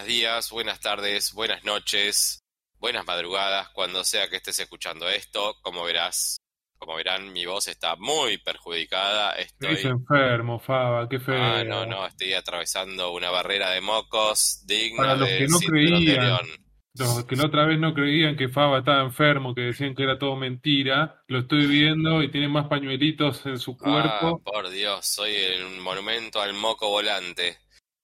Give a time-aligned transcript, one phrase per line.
[0.00, 2.42] buenos días, buenas tardes, buenas noches,
[2.78, 5.56] buenas madrugadas, cuando sea que estés escuchando esto.
[5.60, 6.38] Como verás,
[6.78, 9.32] como verán, mi voz está muy perjudicada.
[9.32, 11.36] Estoy enfermo, Faba, qué feo.
[11.36, 16.46] Ah, no, no, estoy atravesando una barrera de mocos digna Para los que no creían,
[16.94, 20.18] los que la otra vez no creían que Faba estaba enfermo, que decían que era
[20.18, 24.40] todo mentira, lo estoy viendo y tiene más pañuelitos en su cuerpo.
[24.40, 27.58] Ah, por Dios, soy un monumento al moco volante.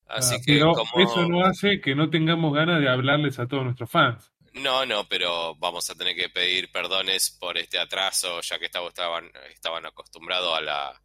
[0.06, 1.00] Así Ah, que pero como...
[1.02, 4.32] eso no hace que no tengamos ganas de hablarles a todos nuestros fans.
[4.54, 9.30] No, no, pero vamos a tener que pedir perdones por este atraso, ya que estaban,
[9.84, 11.02] acostumbrados a la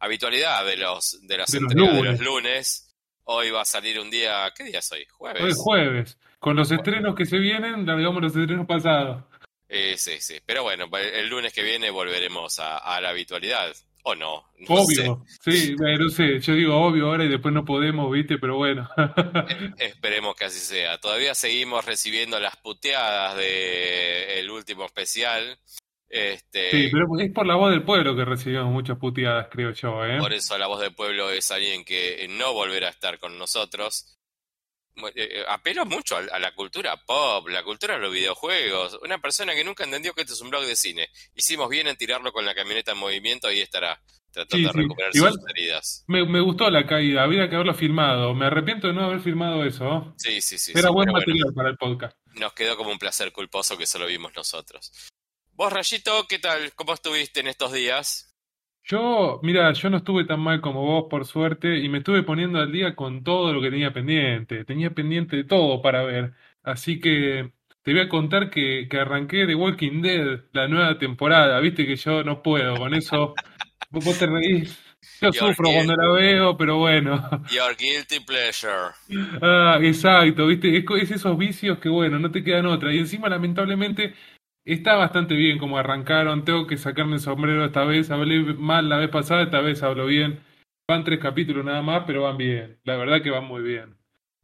[0.00, 2.20] habitualidad de los de las De los entregas de lunes.
[2.20, 2.96] los lunes.
[3.24, 5.00] Hoy va a salir un día, ¿qué día es hoy?
[5.00, 5.44] Hoy Jueves.
[5.44, 6.18] es jueves.
[6.38, 9.24] Con los estrenos que se vienen, largamos los estrenos pasados.
[9.68, 10.38] Eh, sí, sí.
[10.44, 13.74] Pero bueno, el lunes que viene volveremos a, a la habitualidad.
[14.06, 14.44] ¿O no?
[14.58, 15.24] No Obvio.
[15.40, 16.38] Sí, no sé.
[16.38, 18.36] Yo digo obvio ahora y después no podemos, ¿viste?
[18.36, 18.86] Pero bueno.
[19.78, 20.98] Esperemos que así sea.
[20.98, 25.58] Todavía seguimos recibiendo las puteadas de el último especial.
[26.10, 30.04] Este, Sí, pero es por la voz del pueblo que recibimos muchas puteadas, creo yo,
[30.04, 30.18] ¿eh?
[30.18, 34.18] Por eso la voz del pueblo es alguien que no volverá a estar con nosotros.
[34.96, 38.98] Eh, eh, Apelo mucho a, a la cultura pop, la cultura de los videojuegos.
[39.02, 41.08] Una persona que nunca entendió que esto es un blog de cine.
[41.34, 44.00] Hicimos bien en tirarlo con la camioneta en movimiento y estará
[44.30, 44.78] tratando Sí, de sí.
[44.78, 46.04] recuperar Igual- sus heridas.
[46.06, 48.34] Me, me gustó la caída, habría que haberlo filmado.
[48.34, 50.14] Me arrepiento de no haber filmado eso.
[50.16, 50.72] Sí, sí, sí.
[50.72, 52.16] Era sí, buen pero bueno, material para el podcast.
[52.34, 54.92] nos quedó como un placer culposo que solo vimos nosotros.
[55.52, 56.72] Vos, Rayito, ¿qué tal?
[56.74, 58.33] ¿Cómo estuviste en estos días?
[58.86, 62.58] Yo, mira, yo no estuve tan mal como vos, por suerte, y me estuve poniendo
[62.58, 64.64] al día con todo lo que tenía pendiente.
[64.66, 66.34] Tenía pendiente de todo para ver.
[66.62, 71.58] Así que te voy a contar que, que arranqué The Walking Dead, la nueva temporada.
[71.60, 73.40] Viste que yo no puedo, con eso
[73.88, 74.78] vos vos te reís.
[75.20, 77.22] Yo Your sufro cuando la veo, pero bueno.
[77.48, 78.94] Your guilty pleasure.
[79.42, 82.92] Ah, exacto, viste, es, co- es esos vicios que bueno, no te quedan otra.
[82.92, 84.14] Y encima, lamentablemente,
[84.64, 86.44] está bastante bien como arrancaron.
[86.44, 88.10] Tengo que sacarme el sombrero esta vez.
[88.10, 90.42] Hablé mal la vez pasada, esta vez hablo bien.
[90.88, 92.80] Van tres capítulos nada más, pero van bien.
[92.84, 93.96] La verdad que van muy bien.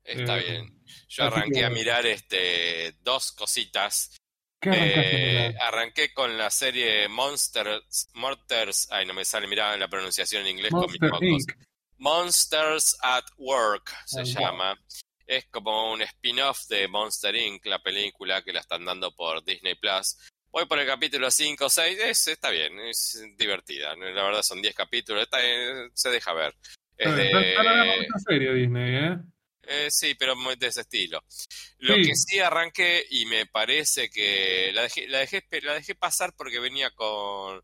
[0.05, 0.83] Está Eh, bien.
[1.09, 4.17] Yo arranqué que a mirar este dos cositas.
[4.61, 9.77] ¿Qué arrancaste a Eh, arranqué con la serie Monsters, Monsters, ay no me sale, mirá
[9.77, 11.47] la pronunciación en inglés con mis.
[11.99, 14.75] Monsters at Work se At llama.
[15.31, 19.77] Es como un spin-off de Monster Inc., la película que la están dando por Disney
[19.77, 20.17] Plus.
[20.51, 23.95] Voy por el capítulo 5 o 6, es, está bien, es divertida.
[23.95, 25.39] La verdad son 10 capítulos, está,
[25.95, 26.53] se deja ver.
[26.97, 27.17] Es está-
[27.63, 29.17] de, mucha serie Disney, ¿eh?
[29.69, 31.23] eh, sí, pero muy de ese estilo.
[31.79, 32.03] Lo Sí.
[32.03, 36.59] que sí arranqué y me parece que la dejé, la dejé, la dejé pasar porque
[36.59, 37.63] venía con...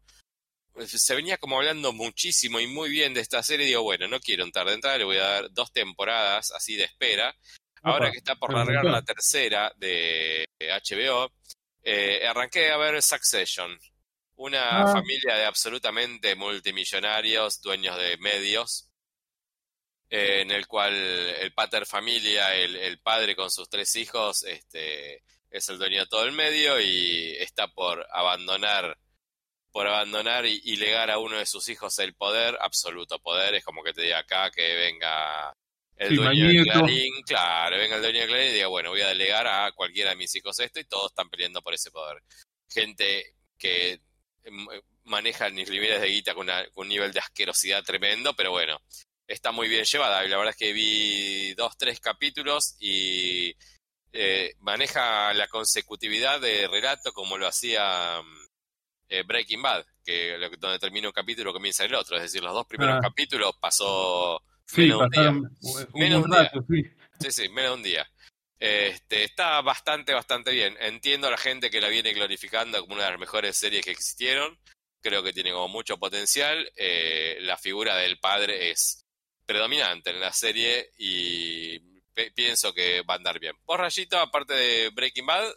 [0.86, 3.66] Se venía como hablando muchísimo y muy bien de esta serie.
[3.66, 6.84] Digo, bueno, no quiero entrar de entrada, le voy a dar dos temporadas así de
[6.84, 7.34] espera.
[7.82, 11.32] Ahora Opa, que está por largar la tercera de HBO,
[11.82, 13.78] eh, arranqué a ver Succession.
[14.36, 14.92] Una Ah.
[14.92, 18.90] familia de absolutamente multimillonarios, dueños de medios,
[20.10, 25.22] eh, en el cual el pater familia, el, el padre con sus tres hijos, este,
[25.50, 28.98] es el dueño de todo el medio y está por abandonar,
[29.76, 33.62] por abandonar y, y legar a uno de sus hijos el poder, absoluto poder, es
[33.62, 35.52] como que te diga acá que venga
[35.96, 36.62] el Sí, dueño de.
[36.62, 40.08] Clarín, claro, venga el dueño de Clarín y diga, bueno, voy a delegar a cualquiera
[40.12, 42.22] de mis hijos esto y todos están peleando por ese poder.
[42.70, 44.00] Gente que
[44.44, 44.66] em,
[45.04, 48.80] maneja niveles de guita con, una- con un nivel de asquerosidad tremendo, pero bueno,
[49.28, 50.24] está muy bien llevada.
[50.24, 53.54] Y la verdad es que vi dos, tres capítulos y
[54.12, 58.45] eh, maneja la consecutividad de relato como lo hacía mm,
[59.08, 62.16] eh, Breaking Bad, que lo- donde termina un capítulo comienza el otro.
[62.16, 63.00] Es decir, los dos primeros Ah.
[63.02, 65.30] capítulos pasó Sí, menos de un día.
[65.30, 66.52] un, Menos un día.
[66.68, 66.82] sí.
[67.20, 68.10] Sí, sí, menos de un día.
[68.58, 70.76] Este, está bastante, bastante bien.
[70.80, 73.90] Entiendo a la gente que la viene glorificando como una de las mejores series que
[73.90, 74.58] existieron.
[75.02, 76.70] Creo que tiene como mucho potencial.
[76.76, 79.04] Eh, la figura del padre es
[79.46, 81.78] predominante en la serie y
[82.34, 83.54] pienso que va a andar bien.
[83.64, 85.52] Vos, Rayito, aparte de Breaking Bad,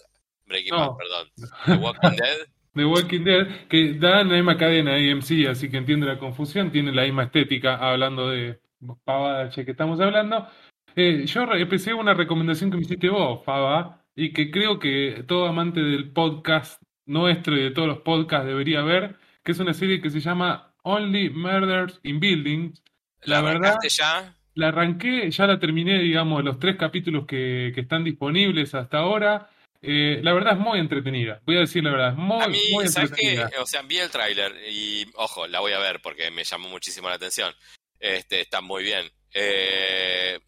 [0.46, 0.90] Breaking No.
[0.92, 1.32] Bad, perdón,
[1.66, 5.78] The Walking Dead, The Walking Dead, que da en la misma cadena AMC, así que
[5.78, 8.60] entiende la confusión, tiene la misma estética, hablando de
[9.04, 10.48] pavadas che, que estamos hablando.
[10.96, 15.48] Eh, yo empecé una recomendación que me hiciste vos, Faba, y que creo que todo
[15.48, 20.02] amante del podcast nuestro y de todos los podcasts debería ver, que es una serie
[20.02, 22.84] que se llama Only Murders in Buildings.
[23.24, 24.36] ¿la La verdad, ya?
[24.54, 29.50] la arranqué, ya la terminé, digamos, los tres capítulos que, que están disponibles hasta ahora.
[29.82, 32.60] Eh, la verdad es muy entretenida, voy a decir la verdad, es muy, A mí,
[32.72, 33.30] muy ¿sabes qué?
[33.32, 33.62] entretenida.
[33.62, 37.08] O sea, vi el tráiler y, ojo, la voy a ver porque me llamó muchísimo
[37.08, 37.54] la atención.
[37.98, 39.10] Este, está muy bien.
[39.34, 40.40] Eh,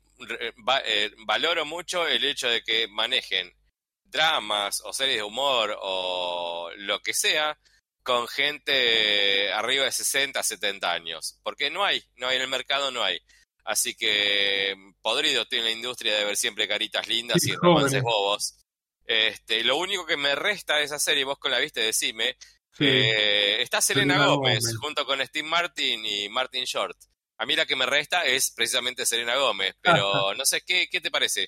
[0.68, 3.51] va- eh, valoro mucho el hecho de que manejen
[4.04, 7.57] dramas o series de humor o lo que sea
[8.04, 11.39] con gente arriba de 60, 70 años.
[11.44, 13.19] Porque no hay, no hay en el mercado, no hay.
[13.63, 18.04] Así que podrido tiene la industria de ver siempre caritas lindas Sí, y romances jóvenes.
[18.04, 18.57] bobos.
[19.06, 22.36] Este, lo único que me resta de esa serie, vos con la viste, decime,
[22.74, 22.86] Sí.
[22.88, 24.77] eh, está Selena, Selena Gómez, Gómez.
[24.77, 26.98] junto con Steve Martin y Martin Short.
[27.38, 31.01] A mí la que me resta es precisamente Selena Gómez, pero no sé, ¿qué, qué
[31.01, 31.48] te parece?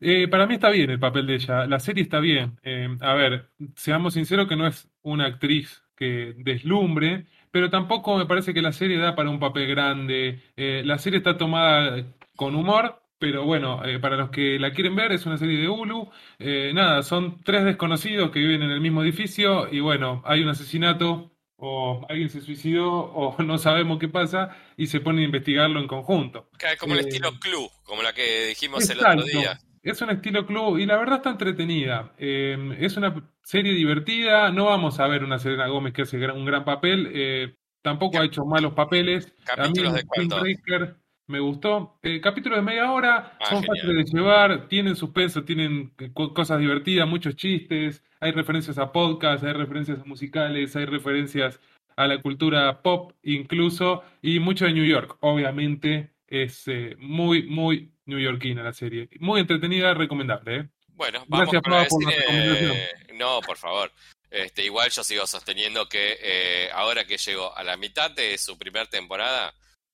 [0.00, 1.66] Eh, para mí está bien el papel de ella.
[1.66, 2.58] La serie está bien.
[2.62, 8.26] Eh, a ver, seamos sinceros que no es una actriz que deslumbre, pero tampoco me
[8.26, 10.42] parece que la serie da para un papel grande.
[10.56, 14.96] Eh, la serie está tomada con humor, pero bueno, eh, para los que la quieren
[14.96, 16.10] ver, es una serie de Hulu.
[16.40, 20.48] Eh, nada, son tres desconocidos que viven en el mismo edificio y bueno, hay un
[20.48, 25.78] asesinato o alguien se suicidó o no sabemos qué pasa y se ponen a investigarlo
[25.78, 26.48] en conjunto.
[26.58, 29.60] Ca- Como el Eh, estilo Clue, como la que dijimos el otro día.
[29.84, 32.12] Es un estilo club y la verdad está entretenida.
[32.18, 33.14] Es una
[33.44, 34.50] serie divertida.
[34.50, 37.56] No vamos a ver una Selena Gómez que hace un gran papel.
[37.82, 39.32] tampoco ha hecho malos papeles.
[39.44, 40.40] ¿Capítulos de cuánto?
[40.40, 41.98] Breaker me gustó.
[42.02, 43.76] Eh, capítulos de media hora, Ah, son genial.
[43.78, 48.02] fáciles de llevar, tienen suspenso, tienen eh, co- cosas divertidas, muchos chistes.
[48.20, 51.60] Hay referencias a podcasts, hay referencias a musicales, hay referencias
[51.96, 55.16] a la cultura pop incluso y mucho de New York.
[55.20, 59.08] Obviamente es eh, muy, muy newyorkina la serie.
[59.20, 60.68] Muy entretenida, recomendable, ¿eh?
[60.94, 62.22] Bueno, vamos Gracias, Pablo, por la cine.
[62.26, 63.18] recomendación.
[63.18, 63.90] No, por favor.
[64.30, 68.56] Este, igual yo sigo sosteniendo que eh, ahora que llegó a la mitad de su
[68.58, 69.52] primera temporada.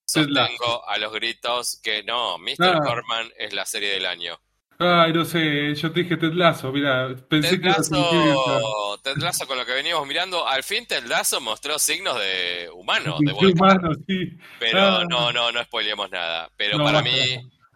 [0.08, 2.54] Sostengo a los gritos que no, Mr.
[2.76, 2.80] Ah.
[2.84, 4.40] Corman es la serie del año.
[4.80, 7.68] Ay, no sé, yo te dije Ted Lasso, mira, pensé Ted que.
[7.68, 12.70] Lasso, Ted Lasso con lo que veníamos mirando, al fin Ted Lasso mostró signos de
[12.72, 13.64] humano, de vuelta.
[13.64, 14.30] humano, sí.
[14.60, 15.04] Pero Ah.
[15.08, 16.48] no, no, no spoileemos nada.
[16.56, 17.10] Pero No, para mí,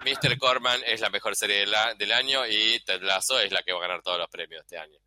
[0.05, 0.39] Mr.
[0.39, 3.73] Corman es la mejor serie de la- del año y Ted Lasso es la que
[3.73, 4.99] va a ganar todos los premios este año.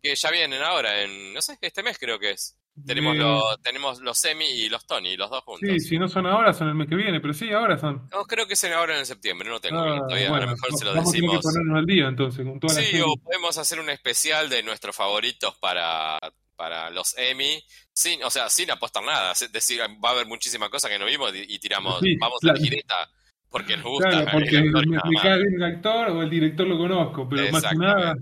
[0.00, 2.56] Que ya vienen ahora, en, no sé, este mes creo que es.
[2.86, 5.68] Tenemos, Eh, los, tenemos los Emmy y los Tony, los dos juntos.
[5.70, 8.08] Sí, si no son ahora, son el mes que viene, pero sí, ahora son.
[8.12, 10.26] No, creo que es en ahora en septiembre, no tengo Ah, bien todavía.
[10.26, 11.52] a bueno, lo mejor se lo vamos a tener que decimos.
[11.54, 13.02] ponernos al día entonces con toda la Sí, serie.
[13.02, 16.18] o podemos hacer un especial de nuestros favoritos para,
[16.56, 17.62] para los Emmy,
[17.92, 19.32] sin, o sea, sin apostar nada.
[19.32, 22.56] Es decir, va a haber muchísimas cosas que no vimos y, tiramos, Sí, vamos claro.
[22.58, 23.10] a la gireta,
[23.50, 26.76] porque nos gusta Claro, porque el actor me, bien el actor o el director lo
[26.76, 28.14] conozco, pero más que nada.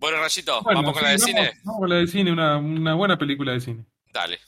[0.00, 1.52] Bueno, Rayito, Bueno, vamos con la de vamos, cine.
[1.62, 3.84] vamos con la de cine, una, una buena película de cine.
[4.10, 4.40] Dale.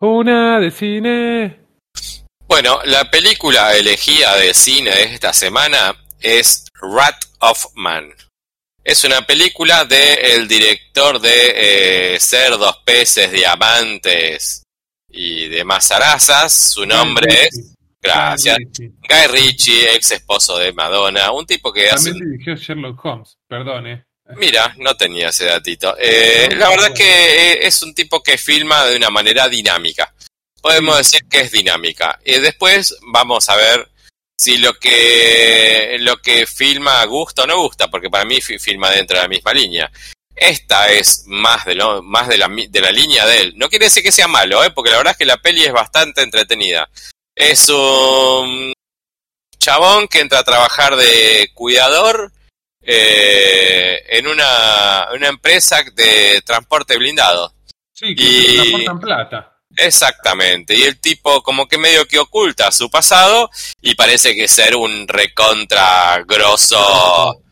[0.00, 1.60] Una de cine.
[2.46, 8.12] Bueno, la película elegida de cine de esta semana es Rat of Man.
[8.84, 14.62] Es una película del director de eh, Cerdos, Peces, Diamantes
[15.08, 16.52] y demás zarazas.
[16.74, 17.74] Su nombre es,
[18.14, 21.32] gracias, Guy Ritchie, ex esposo de Madonna.
[21.32, 22.10] Un tipo que hace...
[22.10, 24.04] También dirigió Sherlock Holmes, perdón, eh.
[24.36, 25.96] Mira, no tenía ese datito.
[25.98, 30.12] Eh, la verdad que eh, es un tipo que filma de una manera dinámica.
[30.60, 32.18] Podemos decir que es dinámica.
[32.24, 33.88] Y después vamos a ver
[34.36, 38.90] si lo que lo que filma gusta o no gusta, porque para mí fi- filma
[38.90, 39.90] dentro de la misma línea.
[40.34, 43.54] Esta es más de lo, más de la, de la línea de él.
[43.56, 44.70] No quiere decir que sea malo, ¿eh?
[44.70, 46.90] porque la verdad es que la peli es bastante entretenida.
[47.36, 48.72] Es un
[49.58, 52.32] chabón que entra a trabajar de cuidador
[52.80, 57.52] eh, en una, una empresa de transporte blindado.
[57.92, 59.52] Sí, que Y- transportan plata.
[59.78, 63.50] Exactamente, y el tipo como que medio que oculta su pasado
[63.82, 67.42] y parece que ser un recontra grosso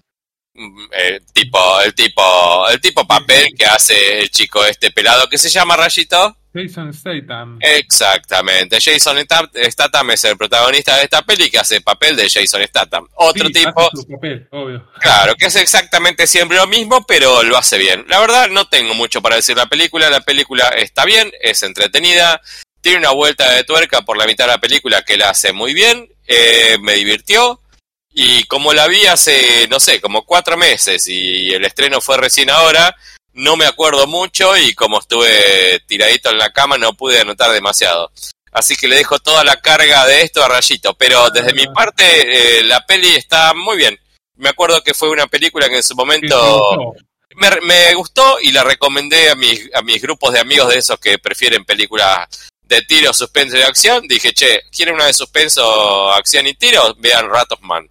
[0.54, 5.48] el tipo, el tipo, el tipo papel que hace el chico este pelado que se
[5.48, 6.36] llama Rayito.
[6.54, 7.58] Jason Statham.
[7.60, 12.62] Exactamente, Jason Statham- es el protagonista de esta peli que hace el papel de Jason
[12.64, 13.08] Statham.
[13.16, 14.88] Otro Sí, tipo, hace su papel, obvio.
[15.00, 18.04] Claro, que es exactamente siempre lo mismo, pero lo hace bien.
[18.08, 20.08] La verdad, no tengo mucho para decir la película.
[20.10, 22.40] La película está bien, es entretenida,
[22.80, 25.74] tiene una vuelta de tuerca por la mitad de la película que la hace muy
[25.74, 27.60] bien, eh, me divirtió.
[28.14, 32.48] Y como la vi hace, no sé, como cuatro meses y el estreno fue recién
[32.48, 32.96] ahora,
[33.32, 38.12] no me acuerdo mucho y como estuve tiradito en la cama no pude anotar demasiado.
[38.52, 40.94] Así que le dejo toda la carga de esto a Rayito.
[40.94, 42.04] Pero desde mi parte,
[42.60, 43.98] eh, la peli está muy bien.
[44.36, 46.94] Me acuerdo que fue una película que en su momento
[47.34, 51.00] me, me gustó y la recomendé a mis, a mis grupos de amigos de esos
[51.00, 52.28] que prefieren películas
[52.62, 54.06] de tiro, suspenso y acción.
[54.06, 56.94] Dije, che, ¿quieren una de suspenso, acción y tiro?
[56.98, 57.88] Vean Rat of Man.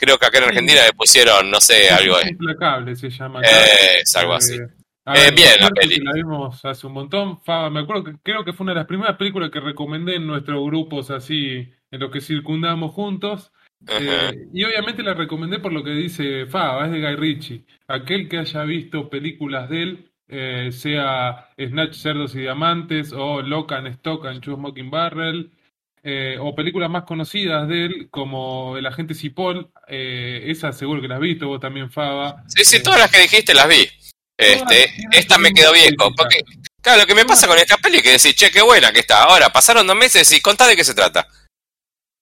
[0.00, 0.44] Creo que acá en.
[0.44, 2.30] Argentina le pusieron, no sé, algo de...
[2.30, 3.40] Implacable se llama.
[3.42, 4.56] Eh, es algo así.
[5.04, 5.96] a Eh, ver, bien, la peli.
[6.00, 7.40] La vimos hace un montón.
[7.42, 10.26] Fa- me acuerdo que creo que fue una de las primeras películas que recomendé en
[10.26, 13.52] nuestros grupos así en los que circundamos juntos.
[13.88, 17.64] Eh, y obviamente la recomendé por lo que dice Fava, es de Guy Ritchie.
[17.88, 23.72] Aquel que haya visto películas de él, eh, sea Snatch, Cerdos y Diamantes, o Lock
[23.72, 25.50] and Stock and Two Smoking Barrel,
[26.02, 31.08] eh, o películas más conocidas de él, como El Agente Cipoll, eh, esas seguro que
[31.08, 32.42] las has visto, vos también, Fava.
[32.48, 33.88] Sí, sí, todas las que dijiste las vi.
[34.38, 36.06] Este, esta me quedó estética.
[36.16, 36.42] Porque,
[36.80, 39.00] claro, lo que me pasa con esta peli es que decís, che, qué buena que
[39.00, 39.24] está.
[39.24, 41.26] Ahora, pasaron dos meses y contá de qué se trata.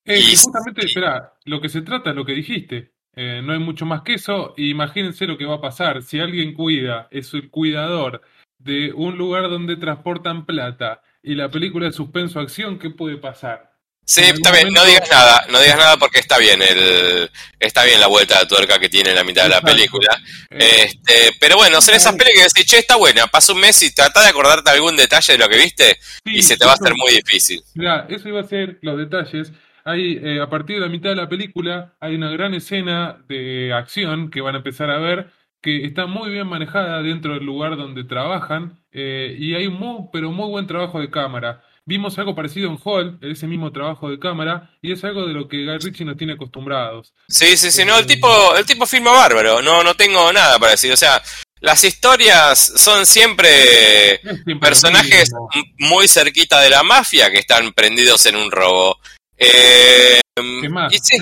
[0.04, 2.92] Eh, Y justamente, espera, lo que se trata es lo que dijiste.
[3.14, 4.54] Eh, no hay mucho más que eso.
[4.56, 6.02] Imagínense lo que va a pasar.
[6.02, 8.22] Si alguien cuida, es el cuidador
[8.58, 13.67] de un lugar donde transportan plata y la película es suspenso acción, ¿qué puede pasar?
[14.10, 18.00] Sí, está bien, no digas nada, no digas nada porque está bien el, está bien
[18.00, 20.08] la vuelta de tuerca que tiene en la mitad de la película.
[20.50, 23.82] Eh, Este, pero bueno, son esas pelis que decís, che, está buena, pasó un mes
[23.82, 26.74] y trata de acordarte algún detalle de lo que viste y se te va a
[26.74, 27.60] hacer muy difícil.
[27.74, 29.52] Mirá, eso iba a ser los detalles.
[29.84, 33.74] Hay, eh, a partir de la mitad de la película, hay una gran escena de
[33.74, 37.76] acción que van a empezar a ver, que está muy bien manejada dentro del lugar
[37.76, 41.62] donde trabajan, eh, y hay un muy, pero muy buen trabajo de cámara.
[41.88, 45.48] Vimos algo parecido en Hall, ese mismo trabajo de cámara, y es algo de lo
[45.48, 47.14] que Guy Ritchie nos tiene acostumbrados.
[47.30, 50.72] Sí, sí, sí, no, el tipo, el tipo filma bárbaro, no, no tengo nada para
[50.72, 51.22] decir, o sea,
[51.60, 54.20] las historias son siempre
[54.60, 55.30] personajes
[55.78, 58.98] muy cerquita de la mafia que están prendidos en un robo.
[59.38, 60.20] Eh,
[60.60, 60.92] ¿Qué más?
[60.92, 61.16] y sí,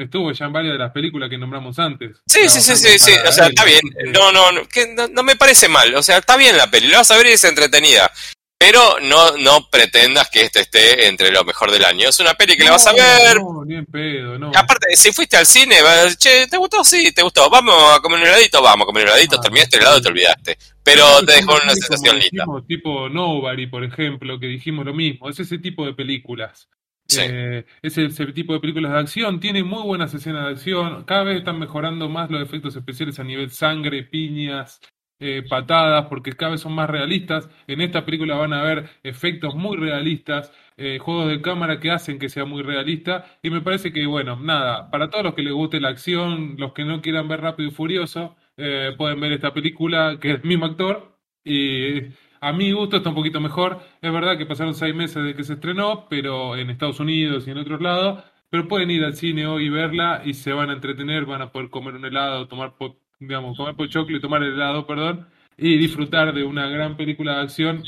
[0.00, 2.18] estuvo ya en varias de las películas que nombramos antes.
[2.26, 3.80] Sí, sí, sí, sí, sí, o sea, está bien.
[4.12, 5.94] No, no, no, que no, no me parece mal.
[5.94, 8.12] O sea, está bien la peli, la vas a ver y es entretenida.
[8.58, 12.08] Pero no, no pretendas que este esté entre lo mejor del año.
[12.08, 13.36] Es una peli que la vas a No, ver.
[13.36, 14.50] No, ni en pedo, no.
[14.54, 16.82] Aparte, si fuiste al cine, vas a decir, che, ¿te gustó?
[16.82, 17.50] Sí, te gustó.
[17.50, 19.36] Vamos a comer un heladito, vamos a comer un heladito.
[19.36, 20.58] Ah, Terminaste el helado y te olvidaste.
[20.82, 22.46] Pero te dejó una sensación linda.
[22.66, 25.28] tipo Nobody, por ejemplo, que dijimos lo mismo.
[25.28, 26.68] Es ese tipo de películas.
[27.08, 27.20] Sí.
[27.22, 29.38] Eh, es ese tipo de películas de acción.
[29.38, 31.04] Tiene muy buenas escenas de acción.
[31.04, 34.80] Cada vez están mejorando más los efectos especiales a nivel sangre, piñas,
[35.18, 37.48] eh, patadas, porque cada vez son más realistas.
[37.66, 42.18] En esta película van a ver efectos muy realistas, eh, juegos de cámara que hacen
[42.18, 43.24] que sea muy realista.
[43.42, 46.72] Y me parece que, bueno, nada, para todos los que les guste la acción, los
[46.72, 50.48] que no quieran ver Rápido y Furioso, eh, pueden ver esta película, que es el
[50.48, 51.16] mismo actor.
[51.44, 52.00] Y
[52.40, 53.80] a mi gusto está un poquito mejor.
[54.00, 57.50] Es verdad que pasaron seis meses de que se estrenó, pero en Estados Unidos y
[57.50, 58.24] en otros lados.
[58.50, 61.52] Pero pueden ir al cine hoy y verla y se van a entretener, van a
[61.52, 62.74] poder comer un helado, tomar,
[63.18, 67.82] digamos, comer pochoclo y tomar helado, perdón, y disfrutar de una gran película de acción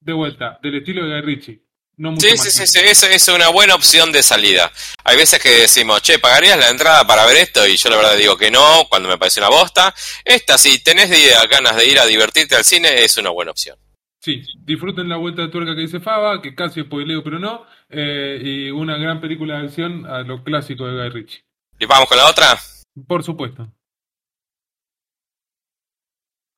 [0.00, 1.62] de vuelta, del estilo de Guy Ritchie.
[1.96, 4.72] No mucho Sí, más sí, sí, sí, eso es una buena opción de salida.
[5.04, 7.66] Hay veces que decimos, che, ¿pagarías la entrada para ver esto?
[7.66, 9.94] Y yo la verdad digo que no, cuando me parece una bosta.
[10.24, 13.50] Esta, si tenés de idea, ganas de ir a divertirte al cine, es una buena
[13.50, 13.76] opción.
[14.18, 18.40] Sí, disfruten la vuelta de tuerca que dice Fava, que casi spoileo pero no, eh,
[18.42, 21.44] y una gran película de acción a lo clásico de Guy Ritchie.
[21.78, 22.58] ¿Y vamos con la otra?
[23.06, 23.70] Por supuesto.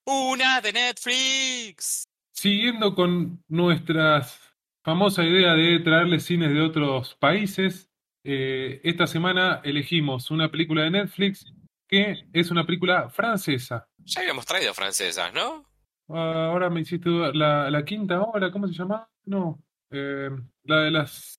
[0.04, 2.04] Una de Netflix.
[2.32, 4.26] Siguiendo con nuestra
[4.82, 7.88] famosa idea de traerles cines de otros países,
[8.24, 11.44] eh, esta semana elegimos una película de Netflix
[11.86, 13.86] que es una película francesa.
[13.98, 15.66] Ya habíamos traído francesas, ¿no?
[16.08, 17.36] Ah, ahora me hiciste dudar.
[17.36, 19.08] La, la quinta hora, ¿cómo se llama?
[19.24, 19.62] No.
[19.90, 20.30] eh,
[20.64, 21.38] la de las.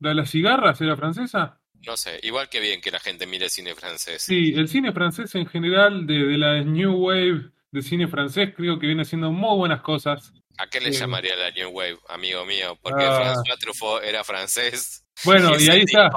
[0.00, 1.60] ¿La de las cigarras era francesa?
[1.86, 4.22] No sé, igual que bien que la gente mire cine francés.
[4.22, 8.78] Sí, el cine francés en general, de, de la New Wave de cine francés, creo
[8.78, 10.32] que viene haciendo muy buenas cosas.
[10.58, 11.00] ¿A qué le Sí.
[11.00, 12.78] llamaría la New Wave, amigo mío?
[12.80, 13.34] Porque Ah.
[13.34, 15.04] François Truffaut era francés.
[15.24, 16.10] Bueno, y ahí está.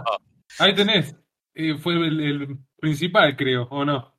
[0.60, 1.16] Ahí tenés.
[1.56, 4.16] Eh, fue el, el principal, creo, ¿o no?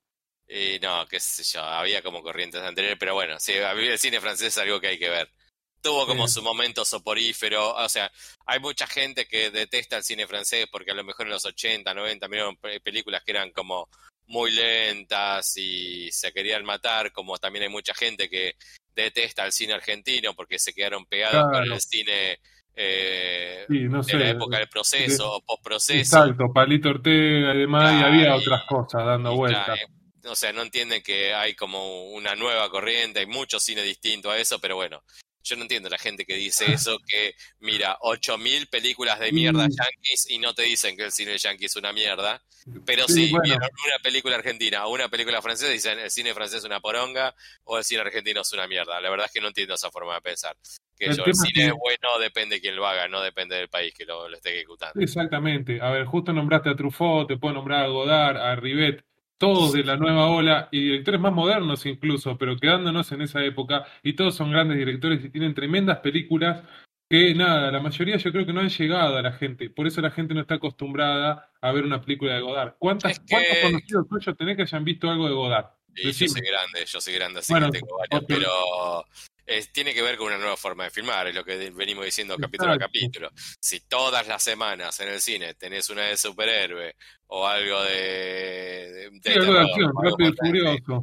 [0.48, 4.48] Y no, qué sé yo, había como corrientes anteriores, pero bueno, sí, el cine francés
[4.48, 5.30] es algo que hay que ver.
[5.80, 6.34] Tuvo como Sí.
[6.34, 8.10] su momento soporífero, o sea,
[8.46, 11.94] hay mucha gente que detesta el cine francés porque a lo mejor en los 80,
[11.94, 13.88] 90 miraron pe- películas que eran como
[14.26, 18.54] muy lentas y se querían matar, como también hay mucha gente que
[18.94, 21.74] detesta el cine argentino porque se quedaron pegados con Claro.
[21.74, 22.40] el cine
[22.80, 24.16] eh, Sí, no de sé.
[24.18, 25.98] la época del proceso o postproceso.
[25.98, 29.80] Exacto, Palito Ortega y demás, y había otras cosas dando vueltas.
[29.80, 34.30] eh, o sea, no entienden que hay como una nueva corriente, hay mucho cine distinto
[34.30, 35.02] a eso, pero bueno,
[35.48, 40.30] yo no entiendo la gente que dice eso, que mira 8000 películas de mierda yankees
[40.30, 42.42] y no te dicen que el cine yankee es una mierda,
[42.84, 43.42] pero Sí, bueno.
[43.44, 47.34] vieron una película argentina o una película francesa dicen el cine francés es una poronga
[47.64, 49.00] o el cine argentino es una mierda.
[49.00, 50.56] La verdad es que no entiendo esa forma de pensar.
[50.96, 53.68] Que El yo, el cine es bueno depende de quién lo haga, no depende del
[53.68, 55.00] país que lo, lo esté ejecutando.
[55.00, 55.80] Exactamente.
[55.80, 59.04] A ver, justo nombraste a Truffaut, te puedo nombrar a Godard, a Rivet,
[59.38, 63.84] todos de la nueva ola y directores más modernos incluso, pero quedándonos en esa época
[64.02, 66.62] y todos son grandes directores y tienen tremendas películas
[67.08, 70.02] que nada, la mayoría yo creo que no han llegado a la gente, por eso
[70.02, 72.74] la gente no está acostumbrada a ver una película de Godard.
[72.78, 75.66] ¿Cuántas, Es ¿Cuántos conocidos tuyos tenés que hayan visto algo de Godard?
[75.94, 79.04] Sí, yo soy grande, yo soy grande, así Bueno, que tengo varios, pero
[79.48, 82.36] es- tiene que ver con una nueva forma de filmar, es lo que venimos diciendo
[82.38, 83.30] capítulo a capítulo.
[83.60, 86.94] Si todas las semanas en el cine tenés una de superhéroe
[87.28, 90.94] o algo de, de, de Sí, terror, acción, o algo furioso.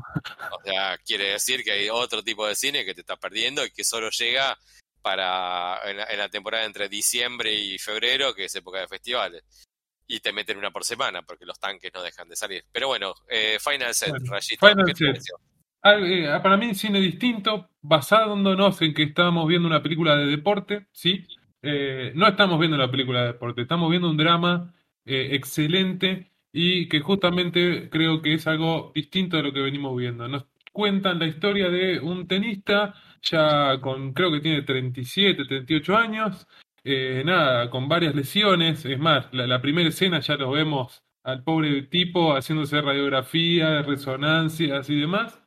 [0.51, 3.71] o sea, quiere decir que hay otro tipo de cine que te estás perdiendo y
[3.71, 4.57] que solo llega
[5.01, 9.43] para en la, en la temporada entre diciembre y febrero, que es época de festivales.
[10.07, 12.63] Y te meten una por semana, porque los tanques no dejan de salir.
[12.71, 15.07] Pero bueno, eh, Final Set, Bueno, Rayito, Final ¿qué te Set.
[15.07, 15.35] pareció?
[15.87, 20.87] Ah, eh, para mí, cine distinto, basándonos en que estábamos viendo una película de deporte,
[20.91, 21.27] ¿sí?
[21.61, 24.73] Eh, no estamos viendo la película de deporte, estamos viendo un drama
[25.05, 30.27] eh, excelente y que justamente creo que es algo distinto de lo que venimos viendo.
[30.27, 36.47] Nos cuentan la historia de un tenista, ya con, creo que tiene 37, 38 años,
[36.83, 38.85] eh, nada, con varias lesiones.
[38.85, 44.89] Es más, la, la primera escena ya lo vemos al pobre tipo haciéndose radiografía, resonancias
[44.89, 45.44] y demás.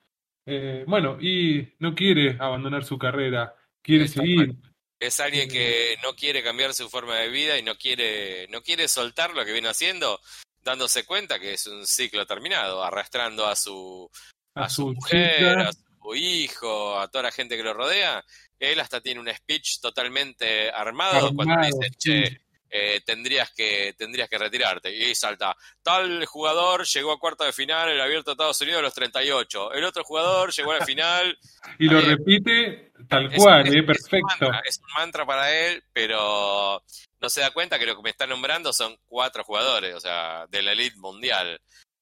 [0.51, 4.57] Eh, bueno, y no quiere abandonar su carrera, quiere Está seguir.
[4.99, 8.89] Es alguien que no quiere cambiar su forma de vida y no quiere, no quiere
[8.89, 10.19] soltar lo que viene haciendo,
[10.63, 14.11] dándose cuenta que es un ciclo terminado, arrastrando a su,
[14.55, 18.25] a a su mujer, chica, a su hijo, a toda la gente que lo rodea.
[18.59, 22.25] Él hasta tiene un speech totalmente armado cuando armado, dicen, sí.
[22.25, 22.41] che,
[22.71, 24.95] eh, tendrías que, tendrías que retirarte.
[24.95, 28.81] Y salta, tal jugador llegó a cuarto de final en el abierto de Estados Unidos
[28.81, 29.73] a los 38.
[29.73, 31.39] El otro jugador llegó a la final
[31.79, 34.27] Y lo repite tal cual, es- eh, es un perfecto.
[34.27, 36.83] mantra, es un mantra para él, pero
[37.21, 40.47] no se da cuenta que lo que me está nombrando son cuatro jugadores, o sea,
[40.49, 41.61] de la elite mundial.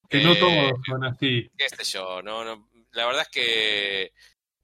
[0.08, 1.50] Que no Eh, todos son así.
[1.56, 4.12] qué sé yo, no, no, la verdad es que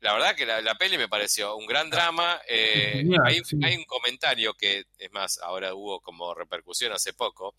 [0.03, 2.41] la verdad que la, la peli me pareció un gran drama.
[2.49, 3.57] eh, hay, sí.
[3.63, 7.55] hay un comentario que, es más, ahora hubo como repercusión hace poco,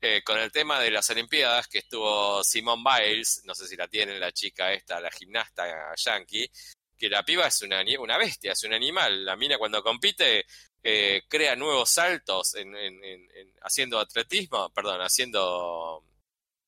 [0.00, 3.86] eh, con el tema de las Olimpiadas, que estuvo Simone Biles, no sé si la
[3.88, 6.50] tienen, la chica esta, la gimnasta yankee,
[6.98, 9.24] que la piba es una, una bestia, es un animal.
[9.24, 10.44] La mina cuando compite
[10.82, 16.04] eh, crea nuevos saltos en- en- en- haciendo atletismo, perdón, haciendo...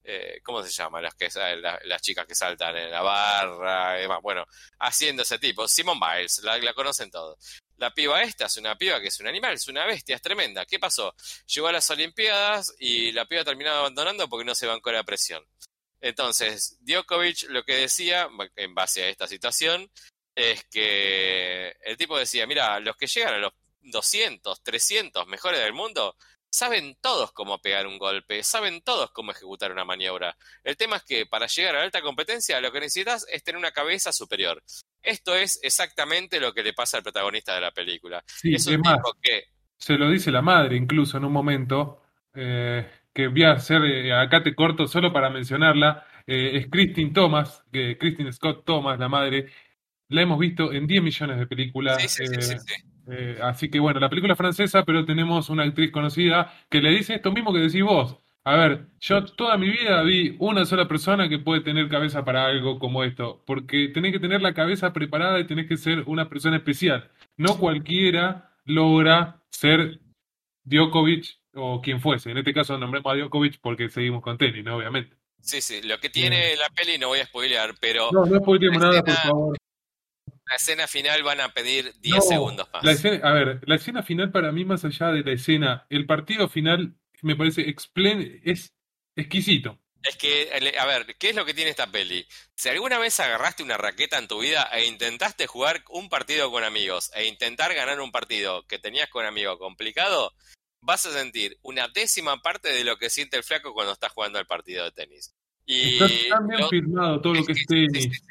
[0.08, 1.00] eh, ¿Cómo se llama?
[1.00, 4.20] Las, que, la- las chicas que saltan en la barra, y demás.
[4.22, 4.44] Bueno,
[4.80, 5.66] haciendo ese tipo.
[5.68, 7.38] Simone Biles, la, la conocen todos.
[7.76, 10.64] La piba esta es una piba que es un animal, es una bestia, es tremenda.
[10.64, 11.14] ¿Qué pasó?
[11.46, 15.44] Llegó a las Olimpiadas y la piba terminó abandonando porque no se bancó la presión.
[16.00, 19.90] Entonces, Djokovic lo que decía, en base a esta situación,
[20.34, 25.72] es que el tipo decía, mira, los que llegan a los 200, 300 mejores del
[25.72, 26.16] mundo,
[26.56, 30.34] saben todos cómo pegar un golpe, saben todos cómo ejecutar una maniobra.
[30.64, 33.58] El tema es que para llegar a la alta competencia lo que necesitas es tener
[33.58, 34.62] una cabeza superior.
[35.02, 38.24] Esto es exactamente lo que le pasa al protagonista de la película.
[38.26, 39.44] Sí, es un tipo que
[39.76, 42.00] se lo dice la madre incluso en un momento,
[42.34, 47.12] eh, que voy a hacer, eh, acá te corto solo para mencionarla, eh, es Christine
[47.12, 49.52] Thomas, que Christine Scott Thomas, la madre,
[50.08, 52.56] la hemos visto en 10 millones de Sí, películas, sí, sí, sí,
[53.08, 53.42] eh, sí.
[53.42, 57.14] así que bueno, la película es francesa, pero tenemos una actriz conocida que le dice
[57.14, 58.18] esto mismo que decís vos.
[58.44, 62.46] A ver, yo toda mi vida vi una sola persona que puede tener cabeza para
[62.46, 66.28] algo como esto, porque tenés que tener la cabeza preparada y tenés que ser una
[66.28, 67.10] persona especial.
[67.36, 69.98] No cualquiera logra ser
[70.64, 72.30] Djokovic o quien fuese.
[72.30, 74.76] En este caso nombremos a Djokovic porque seguimos con tenis, ¿no?
[74.76, 75.16] Obviamente.
[75.40, 75.82] Sí, sí.
[75.82, 79.02] Lo que tiene la peli no voy a spoilear, pero No, no spoilemos La nada,
[79.02, 79.56] por favor.
[80.48, 82.85] La escena final van a pedir 10 No, segundos más.
[82.85, 86.06] La escena, a ver, la escena final para mí, más allá de la escena, el
[86.06, 87.68] partido final me parece
[88.44, 88.72] es
[89.16, 89.78] exquisito.
[90.02, 92.24] Es que, a ver, ¿qué es lo que tiene esta peli?
[92.54, 96.62] Si alguna vez agarraste una raqueta en tu vida e intentaste jugar un partido con
[96.62, 100.32] amigos e intentar ganar un partido que tenías con un amigo complicado,
[100.80, 104.38] vas a sentir una décima parte de lo que siente el flaco cuando está jugando
[104.38, 105.35] el partido de tenis.
[105.64, 108.22] Y Está tan bien lo- filmado todo lo que es tenis.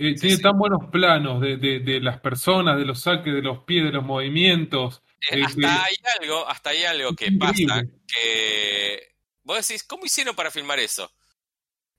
[0.00, 0.42] Eh, Sí, tiene sí.
[0.42, 3.92] tan buenos planos de, de- de las personas, de los saques, de los pies, de
[3.92, 5.02] los movimientos.
[5.30, 7.66] Eh, hasta hay algo, hasta hay algo que increíble.
[7.66, 11.10] pasa que vos decís, ¿cómo hicieron para filmar eso?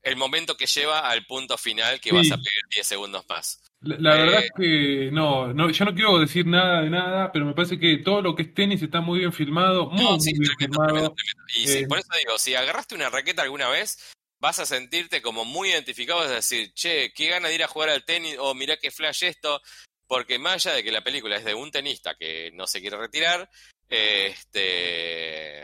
[0.04, 2.16] El momento que lleva al punto final que Sí.
[2.16, 3.62] vas a pedir 10 segundos más.
[3.82, 7.32] La, la Eh, verdad es que no, no, yo no quiero decir nada de nada,
[7.32, 10.12] pero me parece que todo lo que es tenis está muy bien filmado, muy, No,
[10.18, 10.88] muy sí, bien tremendo, filmado.
[10.88, 11.44] tremendo, tremendo.
[11.56, 13.98] Y sí, por eso digo, si agarraste una raqueta alguna vez,
[14.42, 17.90] vas a sentirte como muy identificado, es decir, che, qué gana de ir a jugar
[17.90, 19.62] al tenis, o mirá qué flash esto,
[20.08, 22.98] porque más allá de que la película es de un tenista que no se quiere
[22.98, 23.50] retirar,
[23.88, 25.62] este,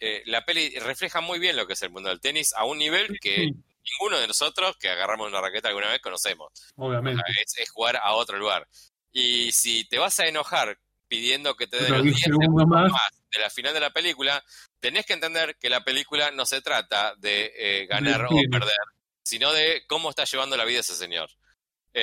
[0.00, 2.78] eh, la peli refleja muy bien lo que es el mundo del tenis a un
[2.78, 3.36] nivel que
[4.00, 6.50] ninguno de nosotros que agarramos una raqueta alguna vez conocemos.
[6.74, 7.22] Obviamente.
[7.44, 8.66] es, es jugar a otro lugar.
[9.12, 10.76] Y si te vas a enojar
[11.08, 12.92] pidiendo que te den Los los 10 10 segundos más.
[12.92, 14.42] más de la final de la película,
[14.80, 18.76] tenés que entender que la película no se trata de eh, ganar o perder,
[19.22, 21.28] sino de cómo está llevando la vida ese señor.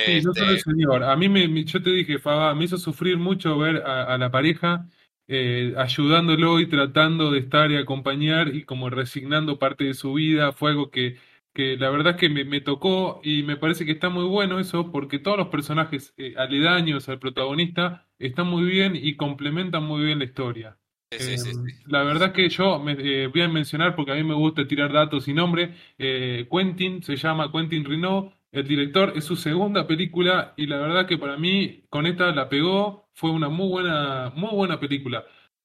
[0.04, 1.02] Sí, Este, solo el señor.
[1.04, 4.18] A mí, me, me- yo te dije, Faba, me hizo sufrir mucho ver a, a
[4.18, 4.86] la pareja
[5.26, 10.52] eh, ayudándolo y tratando de estar y acompañar y como resignando parte de su vida.
[10.52, 11.16] Fue algo que,
[11.54, 14.58] que la verdad es que me, me tocó y me parece que está muy bueno
[14.60, 20.04] eso porque todos los personajes eh, aledaños al protagonista están muy bien y complementan muy
[20.04, 20.78] bien la historia.
[21.10, 21.84] sí, sí, sí, Eh, sí.
[21.86, 24.92] la verdad que yo me, eh, voy a mencionar, porque a mí me gusta tirar
[24.92, 30.54] datos y nombre, eh, Quentin, se llama Quentin Renaud, el director, es su segunda película
[30.56, 34.50] y la verdad que para mí con esta la pegó, fue una muy buena, muy
[34.54, 35.24] buena película,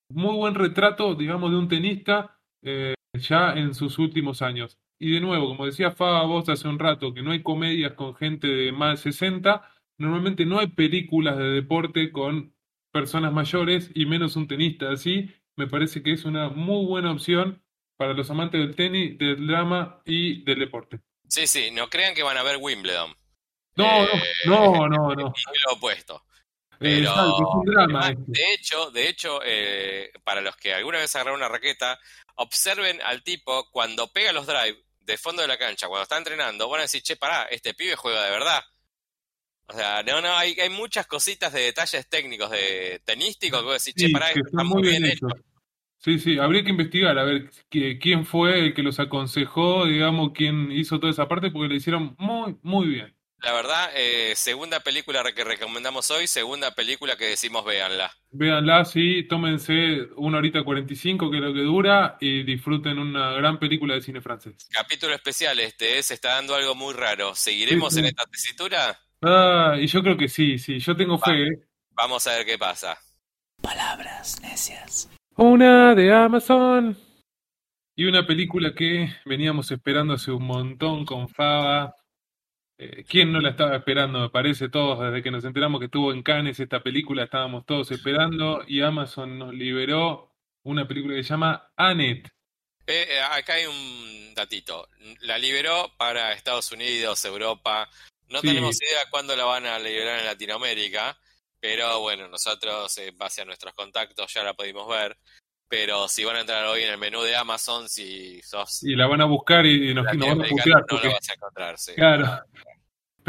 [0.09, 4.77] muy buen retrato, digamos, de un tenista eh, ya en sus últimos años.
[4.99, 8.15] Y de nuevo, como decía Faba vos hace un rato, que no hay comedias con
[8.15, 12.53] gente de más de 60, normalmente no hay películas de deporte con
[12.91, 17.63] personas mayores y menos un tenista así, me parece que es una muy buena opción
[17.97, 20.99] para los amantes del tenis, del drama y del deporte.
[21.27, 23.15] Sí, sí, no crean que van a ver Wimbledon.
[23.75, 25.33] No, Eh, no, no, no.
[25.65, 26.25] Lo opuesto.
[26.81, 28.23] Eh, Pero, exacto, es un drama además, esto.
[28.27, 31.99] de hecho, de hecho eh, para los que alguna vez agarraron una raqueta,
[32.35, 34.81] observen al tipo cuando pega los drive
[35.13, 37.95] de fondo de la cancha, cuando está entrenando, van a decir, che, pará, este pibe
[37.95, 38.61] juega de verdad.
[39.67, 43.83] O sea, no, no, hay, hay muchas cositas de detalles técnicos de tenísticos que vos
[43.83, 45.27] decís, che, Sí, pará, que esto está muy bien hecho.
[45.27, 45.27] hecho.
[45.99, 50.31] Sí, sí, habría que investigar a ver qui- quién fue el que los aconsejó, digamos,
[50.33, 53.15] quién hizo toda esa parte, porque le hicieron muy, muy bien.
[53.41, 58.11] La verdad, eh, segunda película que recomendamos hoy, segunda película que decimos véanla.
[58.31, 63.57] Véanla, sí, tómense una horita 45, que es lo que dura, y disfruten una gran
[63.57, 64.67] película de cine francés.
[64.71, 67.33] Capítulo especial este, eh, se está dando algo muy raro.
[67.33, 67.99] ¿Seguiremos Sí, sí.
[68.01, 68.99] en esta tesitura?
[69.21, 71.67] Ah, y yo creo que sí, sí, yo tengo fe, ¿eh?
[71.91, 72.97] Vamos a ver qué pasa.
[73.61, 75.09] Palabras necias.
[75.35, 76.97] Una de Amazon.
[77.95, 81.93] Y una película que veníamos esperando hace un montón con Faba.
[82.81, 84.19] Eh, ¿quién no la estaba esperando?
[84.21, 87.91] Me parece todos, desde que nos enteramos que estuvo en Cannes esta película, estábamos todos
[87.91, 90.31] esperando y Amazon nos liberó
[90.63, 92.29] una película que se llama Annette.
[92.87, 94.87] Eh, eh, acá hay un datito.
[95.21, 97.89] La liberó para Estados Unidos, Europa.
[98.29, 98.47] No Sí.
[98.47, 101.17] tenemos idea cuándo la van a liberar en Latinoamérica,
[101.59, 105.17] pero bueno, nosotros en base a nuestros contactos ya la pudimos ver.
[105.67, 109.05] Pero si van a entrar hoy en el menú de Amazon, si sos Y la
[109.05, 110.67] van a buscar y, nos, nos van a putear.
[110.79, 111.77] no porque- la vas a encontrar.
[111.77, 111.93] sí.
[111.93, 112.39] Claro.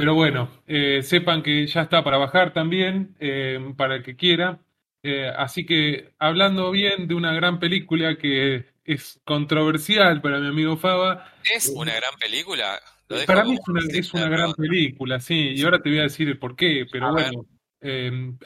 [0.01, 4.59] Pero bueno, eh, sepan que ya está para bajar también, eh, para el que quiera.
[5.03, 10.79] Eh, así que hablando bien de una gran película que es controversial para mi amigo
[10.79, 12.81] Faba, ¿Es una gran película?
[13.27, 13.69] Para mí es
[14.15, 17.09] una, es gran película, sí, y ahora te voy a decir el por qué, pero
[17.09, 17.45] A bueno,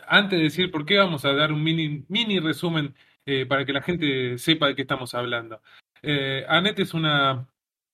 [0.09, 2.97] antes de decir por qué, vamos a dar un mini, mini resumen
[3.49, 5.61] para que la gente sepa de qué estamos hablando.
[6.49, 7.47] Annette es una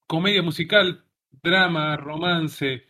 [0.07, 1.05] comedia musical,
[1.42, 2.89] drama, romance.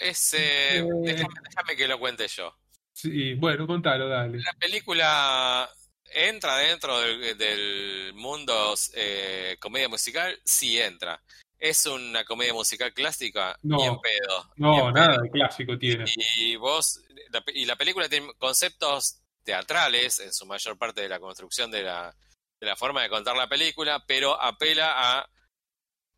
[0.00, 0.84] Es, eh, Eh.
[1.02, 2.56] déjame, déjame que lo cuente yo.
[2.92, 4.38] Sí, bueno, contalo, dale.
[4.38, 5.70] La película
[6.12, 11.22] entra dentro del, del mundo eh, comedia musical, sí entra.
[11.58, 13.76] Es una comedia musical clásica, No.
[13.76, 14.50] ni en pedo.
[14.56, 15.22] No, nada pedo.
[15.22, 16.04] de clásico tiene.
[16.36, 21.20] Y vos, la y la película tiene conceptos teatrales en su mayor parte de la
[21.20, 22.14] construcción de la,
[22.60, 25.30] de la forma de contar la película, pero apela a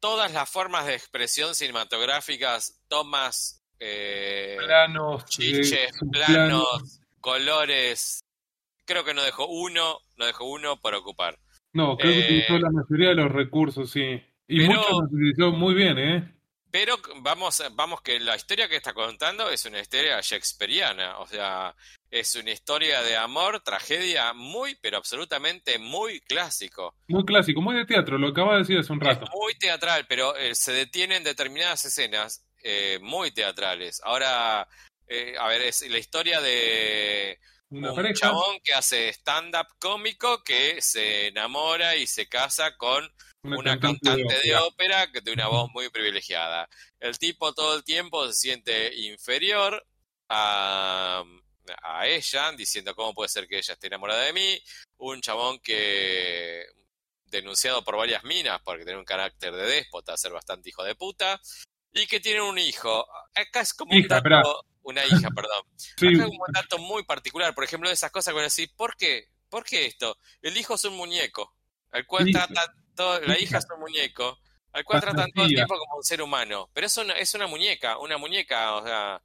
[0.01, 6.65] todas las formas de expresión cinematográficas, tomas, eh, Planos, eh, chiches, subplanos.
[6.69, 8.21] planos, colores.
[8.85, 11.39] Creo que no dejó uno, no dejó uno por ocupar.
[11.73, 14.23] No, creo que Eh, utilizó la mayoría de los recursos, sí.
[14.49, 16.35] Y pero- muchos los utilizó muy bien, ¿eh?
[16.73, 21.77] Pero vamos, vamos que la historia que está contando es una historia shakespeariana, o sea,
[22.11, 26.95] es una historia de amor, tragedia muy, pero absolutamente muy clásico.
[27.09, 29.27] Muy clásico, muy de teatro, lo acabas de decir hace un rato.
[29.27, 34.01] Es muy teatral, pero eh, se detienen determinadas escenas eh, muy teatrales.
[34.03, 34.67] Ahora,
[35.09, 40.81] eh, a ver, es la historia de Una un chabón que hace stand-up cómico que
[40.81, 45.89] se enamora y se casa con una cantante de ópera que tiene una voz muy
[45.91, 46.69] privilegiada.
[47.01, 49.85] El tipo todo el tiempo se siente inferior
[50.29, 51.25] a,
[51.83, 54.63] a ella, diciendo cómo puede ser que ella esté enamorada de mí.
[54.99, 56.65] Un chabón que
[57.27, 61.41] denunciado por varias minas porque tiene un carácter de déspota, ser bastante hijo de puta,
[61.93, 63.07] y que tiene un hijo.
[63.35, 65.65] Acá es como un dato, una hija, perdón.
[65.77, 68.55] Sí, Acá es como un dato muy particular, por ejemplo, de esas cosas que vos
[68.55, 69.29] decís, ¿por qué?
[69.49, 70.17] ¿Por qué esto?
[70.41, 71.55] El hijo es un muñeco,
[71.91, 72.47] al cual Hija.
[72.95, 74.39] Todo, la hija es un muñeco,
[74.73, 77.47] al cual tratan todo el tiempo como un ser humano, pero es una, es una
[77.47, 79.23] muñeca, una muñeca, o sea,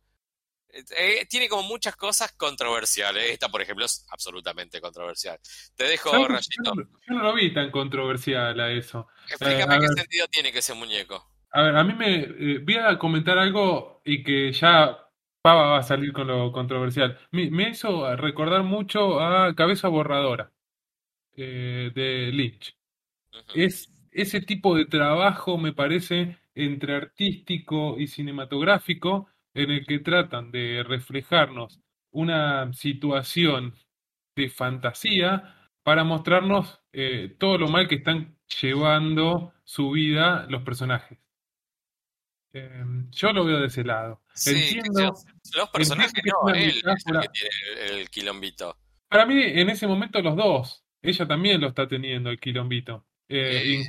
[0.98, 3.32] eh, tiene como muchas cosas controversiales.
[3.32, 5.40] Esta, por ejemplo, es absolutamente controversial.
[5.76, 6.72] Te dejo, ¿Sabes que Rayito.
[6.74, 9.08] Yo, no- yo no lo vi tan controversial a eso.
[9.30, 9.90] Explícame Eh, a qué ver.
[9.90, 11.32] sentido tiene que ese muñeco.
[11.52, 12.16] A ver, a mí me
[12.56, 14.98] eh, voy a comentar algo y que ya
[15.42, 17.18] Pava va a salir con lo controversial.
[17.32, 20.52] Me, me hizo recordar mucho a Cabeza Borradora
[21.38, 22.77] eh, de Lynch.
[23.54, 30.52] Es ese tipo de trabajo, me parece, entre artístico y cinematográfico, en el que tratan
[30.52, 31.80] de reflejarnos
[32.12, 33.76] una situación
[34.36, 41.20] de fantasía para mostrarnos eh, todo lo mal que están llevando su vida los personajes.
[42.54, 44.22] Eh, yo lo veo de ese lado.
[44.34, 45.14] Sí, Entiendo,
[45.56, 47.22] los personajes entiendo no, él es el metáfora.
[47.22, 47.50] que tiene
[47.94, 48.78] el, el quilombito.
[49.10, 50.84] Para mí, en ese momento, los dos.
[51.02, 53.06] Ella también lo está teniendo, el quilombito.
[53.30, 53.84] Eh, Eh,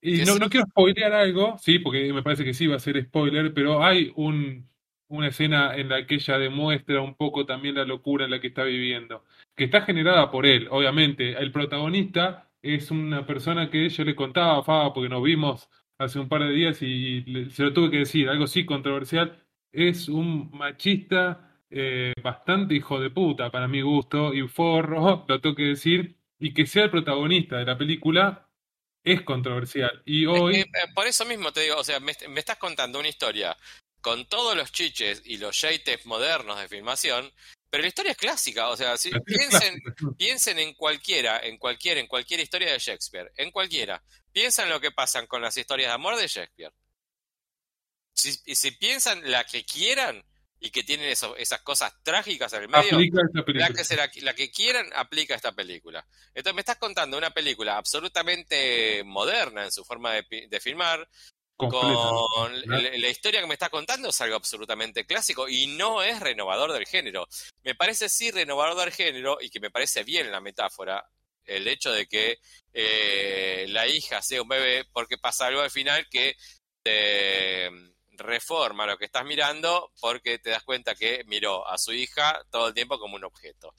[0.00, 3.02] y no, no quiero spoilear algo, sí, porque me parece que sí va a ser
[3.04, 4.68] spoiler, pero hay un,
[5.08, 8.48] una escena en la que ella demuestra un poco también la locura en la que
[8.48, 9.24] está viviendo,
[9.56, 11.32] que está generada por él, obviamente.
[11.38, 16.18] El protagonista es una persona que yo le contaba a Faba, porque nos vimos hace
[16.20, 19.36] un par de días y le- se lo tuve que decir, algo sí controversial,
[19.72, 25.54] es un machista eh, bastante hijo de puta para mi gusto y forro, lo tengo
[25.56, 28.47] que decir, y que sea el protagonista de la película
[29.12, 30.02] es controversial.
[30.04, 32.58] Y Es que, hoy, eh, por eso mismo te digo, o sea, me, me estás
[32.58, 33.56] contando una historia
[34.00, 37.32] con todos los chiches y los yates modernos de filmación,
[37.70, 39.80] pero la historia es clásica, o sea, si, piensen,
[40.16, 44.02] piensen en cualquiera, en cualquier, en cualquier historia de Shakespeare, en cualquiera.
[44.32, 46.72] Piensan en lo que pasan con las historias de amor de Shakespeare.
[48.14, 50.24] Si, y si piensan la que quieran
[50.60, 53.96] y que tienen eso- esas cosas trágicas en el medio, aplica esta la que, se
[53.96, 56.06] la, la que quieran aplica esta película.
[56.34, 61.08] Entonces me estás contando una película absolutamente moderna en su forma de, filmar,
[61.56, 66.20] con la, la historia que me estás contando es algo absolutamente clásico y no es
[66.20, 67.26] renovador del género.
[67.64, 71.04] Me parece sí renovador del género y que me parece bien la metáfora
[71.44, 72.38] el hecho de que
[72.72, 76.36] eh, la hija sea un bebé porque pasa algo al final que
[76.82, 77.70] te
[78.18, 82.68] reforma lo que estás mirando porque te das cuenta que miró a su hija todo
[82.68, 83.74] el tiempo como un objeto.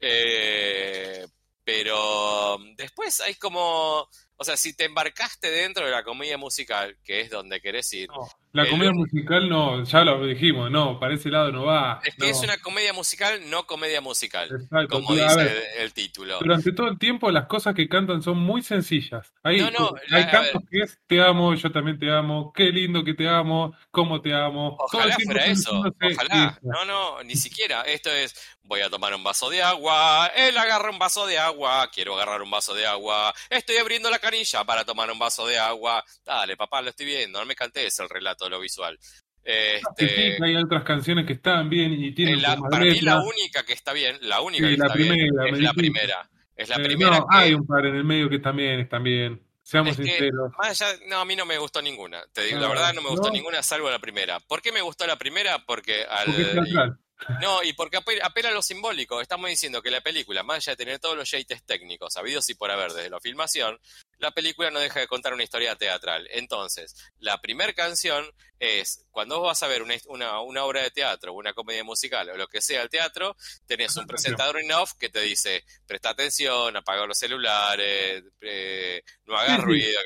[0.00, 1.26] Eh,
[1.64, 7.20] pero después hay como, o sea, si te embarcaste dentro de la comedia musical, que
[7.20, 8.08] es donde querés ir,
[8.52, 12.00] la el comedia musical no, ya lo dijimos, no, para ese lado no va.
[12.04, 12.30] es que no.
[12.32, 14.88] es una comedia musical, no comedia musical, Exacto.
[14.88, 16.38] como dice ver, el, título.
[16.40, 19.32] durante todo el tiempo las cosas que cantan son muy sencillas.
[19.42, 22.52] Hay, No, no, la- hay a cantos que es te amo, yo también te amo,
[22.52, 24.76] qué lindo que te amo, cómo te amo.
[24.78, 26.58] Ojalá fuera eso, ojalá.
[26.62, 27.82] No, no, ni siquiera.
[27.82, 31.88] Esto es, voy a tomar un vaso de agua, él agarra un vaso de agua,
[31.92, 35.58] quiero agarrar un vaso de agua, estoy abriendo la canilla para tomar un vaso de
[35.58, 36.04] agua.
[36.24, 38.98] Dale, papá, lo estoy viendo, no me cantes el relato de lo visual.
[39.02, 39.10] Sí,
[39.44, 43.20] Este, que hay otras canciones que están bien y tienen la- como para mí la
[43.20, 46.30] única que está bien, la única Sí, que la está bien, primera, es la primera.
[46.56, 47.36] Es la Eh, primera no, que...
[47.38, 49.42] hay un par en el medio que también están bien.
[49.62, 50.52] Seamos Es que, sinceros.
[50.58, 52.22] más allá, no, a mí no me gustó ninguna.
[52.32, 53.32] Te digo, la Ah, verdad no me gustó ¿no?
[53.34, 54.40] ninguna salvo la primera.
[54.40, 55.64] ¿Por qué me gustó la primera?
[55.64, 56.26] Porque al...
[56.26, 56.92] Porque.
[57.40, 59.20] No, y porque apela, apela a lo simbólico.
[59.20, 62.54] Estamos diciendo que la película, más allá de tener todos los yates técnicos, habidos y
[62.54, 63.78] por haber desde la filmación,
[64.18, 66.26] la película no deja de contar una historia teatral.
[66.30, 68.24] Entonces, la primera canción
[68.58, 72.28] es, cuando vos vas a ver una, una, una obra de teatro, una comedia musical
[72.30, 76.10] o lo que sea el teatro, tenés un presentador en off que te dice, presta
[76.10, 79.62] atención, apaga los celulares, eh, no hagas Sí, sí.
[79.66, 80.00] ruido.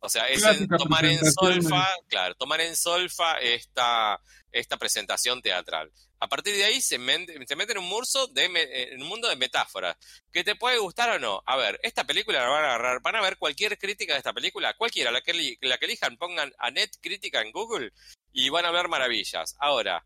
[0.00, 4.20] O sea, es en- tomar en solfa, claro, tomar en solfa esta,
[4.52, 5.90] esta presentación teatral.
[6.18, 9.08] A partir de ahí se, men- se mete en un, murso de, me- en un
[9.08, 9.96] mundo de metáforas.
[10.32, 11.42] ¿Que te puede gustar o no?
[11.46, 14.32] A ver, esta película la van a agarrar, van a ver cualquier crítica de esta
[14.32, 17.92] película, cualquiera, la que, la que elijan, pongan a net crítica en Google
[18.32, 19.54] y van a hablar maravillas.
[19.58, 20.04] Ahora,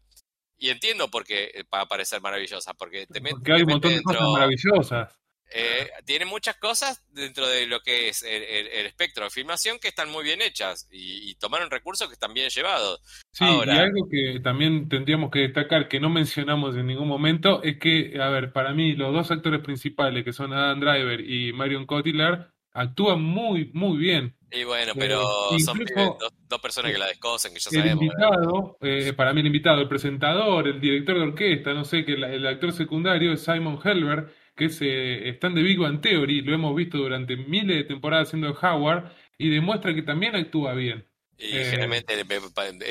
[0.59, 3.66] y entiendo por qué eh, va a parecer maravillosa, porque te, met- Porque hay un
[3.66, 5.19] mete montón de cosas maravillosas.
[5.53, 9.79] Eh, tiene muchas cosas dentro de lo que es el, el- el espectro de filmación
[9.79, 13.01] que están muy bien hechas y, y tomaron recursos que están bien llevados.
[13.33, 17.63] Sí, Ahora- y algo que también tendríamos que destacar, que no mencionamos en ningún momento,
[17.63, 21.53] es que, a ver, para mí los dos actores principales, que son Adam Driver y
[21.53, 24.37] Marion Cotillard, actúan muy, muy bien.
[24.53, 25.23] Y bueno, Eh, pero
[25.65, 28.03] son incluso- dos, dos personas que la descosen, que ya El sabemos.
[28.03, 32.13] invitado, eh, para mí el invitado, el presentador, el director de orquesta, no sé, que
[32.13, 36.42] el, el actor secundario es Simon Helberg, que es eh, Stan de Big Bang Theory,
[36.42, 41.05] lo hemos visto durante miles de temporadas haciendo Howard, y demuestra que también actúa bien.
[41.38, 42.14] Y Eh, generalmente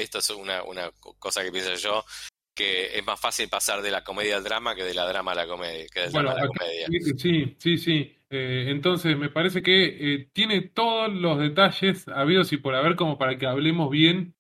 [0.02, 2.04] esto es una, una cosa que pienso yo,
[2.56, 5.36] que es más fácil pasar de la comedia al drama que de la drama a
[5.36, 6.88] la comedia, que del Bueno, drama a la acá- comedia.
[7.18, 8.16] sí, sí, sí.
[8.32, 13.18] Eh, entonces me parece que eh, tiene todos los detalles habidos y por haber como
[13.18, 14.36] para que hablemos bien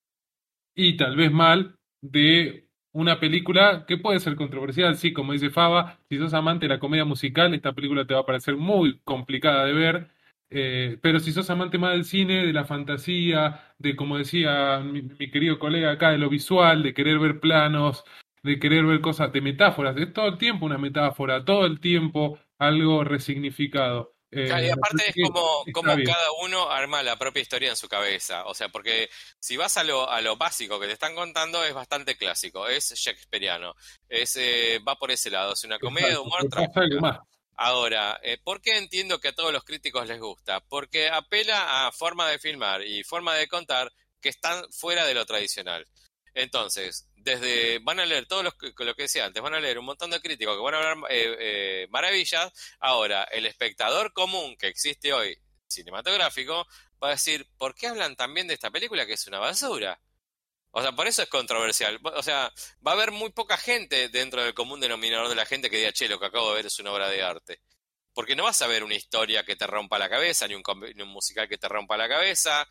[0.76, 2.69] y tal vez mal de
[3.00, 6.80] una película que puede ser controversial, sí, como dice Faba, si sos amante de la
[6.80, 10.10] comedia musical, esta película te va a parecer muy complicada de ver,
[10.50, 15.02] eh, pero si sos amante más del cine, de la fantasía, de, como decía mi,
[15.04, 18.04] mi querido colega acá, de lo visual, de querer ver planos,
[18.44, 22.40] de querer ver cosas, de metáforas, es todo el tiempo una metáfora, todo el tiempo
[22.58, 24.14] algo resignificado.
[24.32, 27.88] Eh, Claro, y aparte es como, como cada uno arma la propia historia en su
[27.88, 28.46] cabeza.
[28.46, 31.74] O sea, porque si vas a lo, a lo básico que te están contando, es
[31.74, 33.76] bastante clásico, es shakespeariano.
[34.08, 36.48] Es, eh, va por ese lado, es una comedia de humor.
[37.62, 40.62] Ahora, eh, ¿por qué entiendo que a todos los críticos les gusta?
[40.62, 45.26] Porque apela a forma de filmar y forma de contar que están fuera de lo
[45.26, 45.86] tradicional.
[46.34, 49.86] Entonces, desde van a leer todos los lo que decía antes, van a leer un
[49.86, 52.52] montón de críticos que van a hablar eh, eh, maravillas.
[52.80, 56.66] Ahora, el espectador común que existe hoy, cinematográfico,
[57.04, 60.00] va a decir, ¿por qué hablan tan bien de esta película que es una basura?
[60.72, 62.00] O sea, por eso es controversial.
[62.04, 62.52] O sea,
[62.86, 65.92] va a haber muy poca gente dentro del común denominador de la gente que diga,
[65.92, 67.62] che, lo que acabo de ver es una obra de arte.
[68.14, 70.64] Porque no vas a ver una historia que te rompa la cabeza, ni un,
[70.96, 72.68] ni un musical que te rompa la cabeza,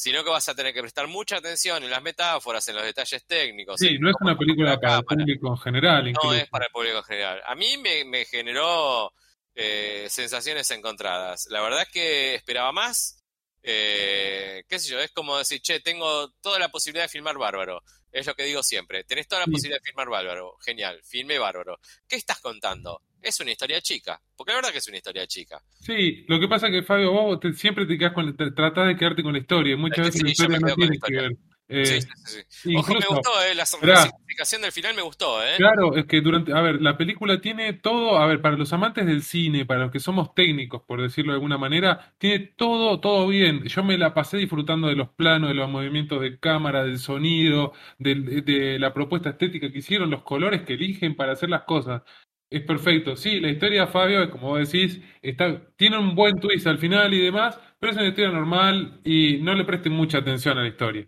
[0.00, 3.26] sino que vas a tener que prestar mucha atención en las metáforas, en los detalles
[3.26, 6.34] técnicos, Sí, no es una película la para el público en general, No incluso.
[6.34, 7.42] es para el público en general.
[7.44, 9.12] A mí me, me generó
[9.56, 11.46] eh, sensaciones encontradas.
[11.50, 13.24] La verdad es que esperaba más.
[13.60, 17.82] Eh, qué sé yo, es como decir, che, tengo toda la posibilidad de filmar bárbaro.
[18.12, 19.04] Es lo que digo siempre.
[19.04, 19.52] Tenés toda la Sí.
[19.52, 20.56] posibilidad de filmar bárbaro.
[20.64, 21.78] Genial, filme bárbaro.
[22.08, 23.02] ¿Qué estás contando?
[23.20, 24.20] Es una historia chica.
[24.36, 25.60] Porque la verdad que es una historia chica.
[25.80, 28.86] Sí, lo que pasa es que Fabio, vos te- siempre te quedás con, te- tratás
[28.88, 31.12] de quedarte con la historia, muchas Es que veces sí, la historia no tiene que
[31.14, 31.32] ver.
[31.68, 32.76] Sí, Eh, sí, sí, sí.
[32.76, 35.56] Ojo, me incluso, gustó, eh, la, significación del final me gustó, ¿eh?
[35.58, 39.04] Claro, es que durante, a ver, la película tiene todo, a ver, para los amantes
[39.04, 43.28] del cine, para los que somos técnicos, por decirlo de alguna manera, tiene todo, todo
[43.28, 43.64] bien.
[43.64, 47.74] Yo me la pasé disfrutando de los planos, de los movimientos de cámara, del sonido,
[47.98, 52.02] de, la propuesta estética que hicieron, los colores que eligen para hacer las cosas.
[52.50, 53.14] Es perfecto.
[53.14, 57.60] Sí, la historia, Fabio, como decís, está, tiene un buen twist al final y demás,
[57.78, 61.06] pero es una historia normal y no le presten mucha atención a la historia.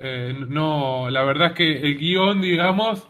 [0.00, 3.06] Eh, no, la verdad es que el guion, digamos,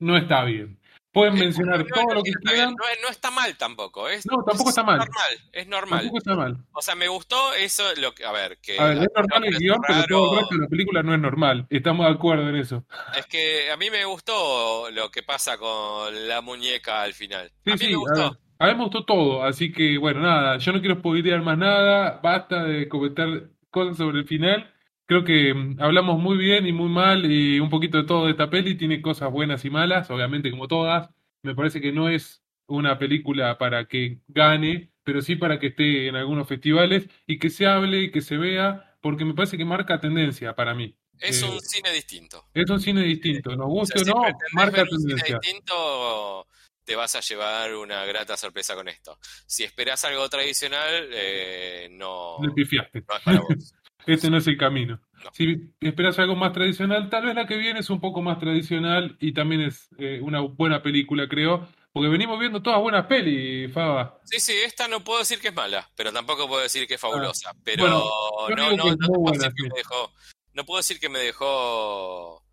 [0.00, 0.80] no está bien.
[1.12, 2.74] Pueden Eh, mencionar no, todo no lo que que está bien, quieran.
[2.74, 4.98] no, no está mal tampoco, es, No, tampoco es está mal.
[4.98, 5.98] normal, es normal.
[6.00, 6.56] Tampoco está mal.
[6.72, 9.56] O sea, me gustó eso, lo que, a ver, que A ver, es normal el
[9.58, 11.66] guion, pero todo el resto de la película no es normal.
[11.70, 12.84] Estamos de acuerdo en eso.
[13.18, 17.50] es que a mí me gustó lo que pasa con la muñeca al final.
[17.64, 17.98] Sí, A mí sí, me a ver.
[17.98, 18.40] gustó.
[18.58, 22.20] A mí me gustó todo, así que bueno, nada, yo no quiero spoilear más nada,
[22.22, 24.72] basta de comentar cosas sobre el final.
[25.06, 28.32] Creo que mm, hablamos muy bien y muy mal y un poquito de todo de
[28.32, 31.10] esta peli, tiene cosas buenas y malas, obviamente como todas.
[31.42, 36.08] Me parece que no es una película para que gane, pero sí para que esté
[36.08, 39.64] en algunos festivales y que se hable y que se vea, porque me parece que
[39.64, 40.96] marca tendencia para mí.
[41.20, 42.44] Es Eh, un cine distinto.
[42.52, 45.38] es un cine distinto, nos O guste sea, o no, marca ver un cine tendencia.
[45.38, 46.46] distinto,
[46.84, 49.18] te vas a llevar una grata sorpresa con esto.
[49.46, 53.04] Si esperás algo tradicional, eh, no, Le pifiaste.
[53.08, 53.72] no es para vos.
[54.06, 55.00] Este no es el camino.
[55.24, 55.30] No.
[55.32, 59.16] Si esperas algo más tradicional, tal vez la que viene es un poco más tradicional
[59.20, 64.20] y también es eh, una buena película, creo, porque venimos viendo todas buenas pelis, Faba.
[64.24, 67.00] Sí, sí, esta no puedo decir que es mala, pero tampoco puedo decir que es
[67.00, 67.52] fabulosa.
[67.64, 70.12] Pero Ah, Bueno, yo no, no, no buena, decir que me dejó,
[70.52, 72.44] no puedo decir que me dejó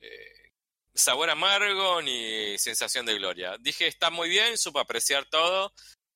[0.00, 0.50] eh,
[0.94, 3.56] sabor amargo ni sensación de gloria.
[3.60, 5.72] Dije, está muy bien, supo apreciar todo,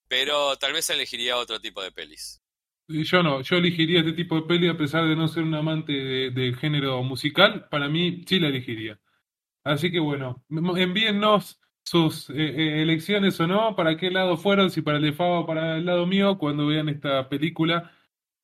[0.08, 2.41] pero tal vez elegiría otro tipo de pelis.
[2.88, 5.92] Yo no, yo elegiría este tipo de peli a pesar de no ser un amante
[5.92, 9.00] de- del género musical, para mí sí la elegiría.
[9.64, 10.44] Así que bueno,
[10.76, 15.12] envíennos sus eh, eh, elecciones o no, para qué lado fueron, si para el de
[15.12, 17.92] Faba o para el lado mío, cuando vean esta película.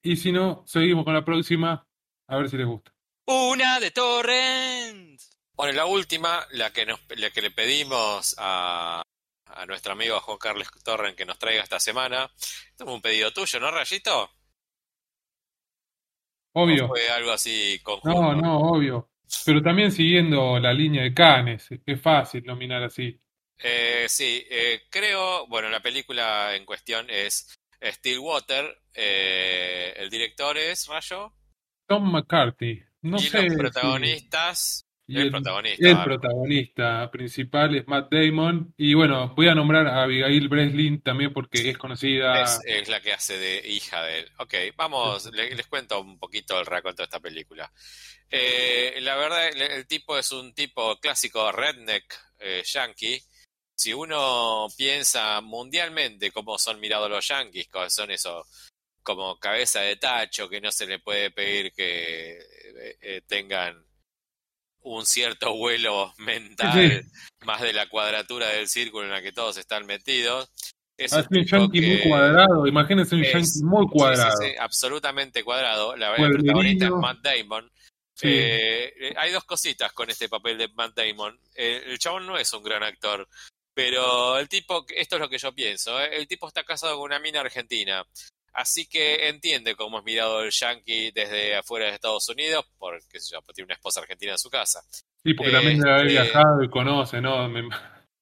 [0.03, 1.87] Y si no, seguimos con la próxima,
[2.29, 2.93] a ver si les gusta.
[3.27, 5.21] Una de Torrent.
[5.55, 9.03] Bueno, la última, la que, nos, la que le pedimos a,
[9.55, 12.31] a nuestro amigo Juan Carlos Torren que nos traiga esta semana.
[12.71, 14.31] Esto fue un pedido tuyo, ¿no, Rayito?
[16.53, 16.89] ¿O Obvio.
[16.89, 18.21] fue algo así conjunto?
[18.21, 19.11] No, no, obvio.
[19.45, 23.21] Pero también siguiendo la línea de Cannes, es fácil nominar así.
[23.59, 30.87] Eh, sí, eh, creo, bueno, la película en cuestión es Stillwater, eh, el director es
[30.87, 31.33] Rayo,
[31.87, 38.13] Tom McCarthy, no y sé los protagonistas, y el protagonista, el protagonista principal es Matt
[38.13, 38.75] Damon.
[38.77, 42.43] Y bueno, voy a nombrar a Abigail Breslin también porque es conocida.
[42.43, 44.31] es, es la que hace de hija de él.
[44.39, 47.73] Ok, vamos, le- les cuento un poquito el raconto de esta película.
[48.31, 52.05] Eh, la verdad, el, el tipo es un tipo clásico redneck
[52.41, 53.21] eh, yankee.
[53.75, 58.45] Si uno piensa mundialmente cómo son mirados los yankees, cómo son esos
[59.03, 62.39] como cabeza de tacho que no se le puede pedir que
[63.01, 63.83] eh, tengan
[64.97, 67.05] un cierto vuelo mental,
[67.45, 70.51] más de la cuadratura del círculo en la que todos están metidos.
[70.97, 74.37] Es Así un yankee muy cuadrado, imagínense un es- yankee muy cuadrado.
[74.41, 75.95] sí, sí, absolutamente cuadrado.
[75.97, 77.71] La, el protagonista es Matt Damon.
[78.21, 81.39] Eh, eh, hay dos cositas con este papel de Matt Damon.
[81.55, 83.29] Eh, el chabón no es un gran actor,
[83.73, 86.17] pero el tipo, esto es lo que yo pienso, ¿eh?
[86.17, 88.05] el tipo está casado con una mina argentina,
[88.53, 93.19] así que entiende cómo es mirado el yankee desde afuera de Estados Unidos, porque
[93.55, 94.83] tiene una esposa argentina en su casa.
[95.23, 97.49] Sí, porque también debe haber Este- viajado y conoce, ¿no?
[97.49, 97.69] Me-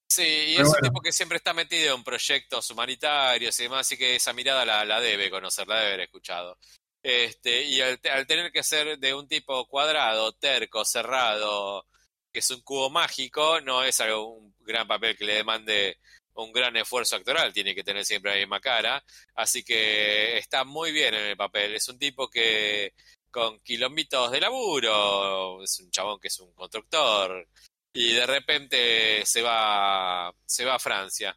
[0.08, 3.96] Sí, y es un tipo que siempre está metido en proyectos humanitarios y demás, así
[3.98, 6.56] que esa mirada la, la debe conocer, la debe haber escuchado.
[7.02, 11.86] Este, y al, al tener que ser de un tipo cuadrado, terco, cerrado,
[12.32, 15.98] que es un cubo mágico, no es algo, un gran papel que le demande
[16.36, 19.02] un gran esfuerzo actoral, tiene que tener siempre la misma cara,
[19.34, 22.92] así que está muy bien en el papel, es un tipo que
[23.30, 27.46] con quilombitos de laburo, es un chabón que es un constructor,
[27.92, 31.36] y de repente se va, se va a Francia.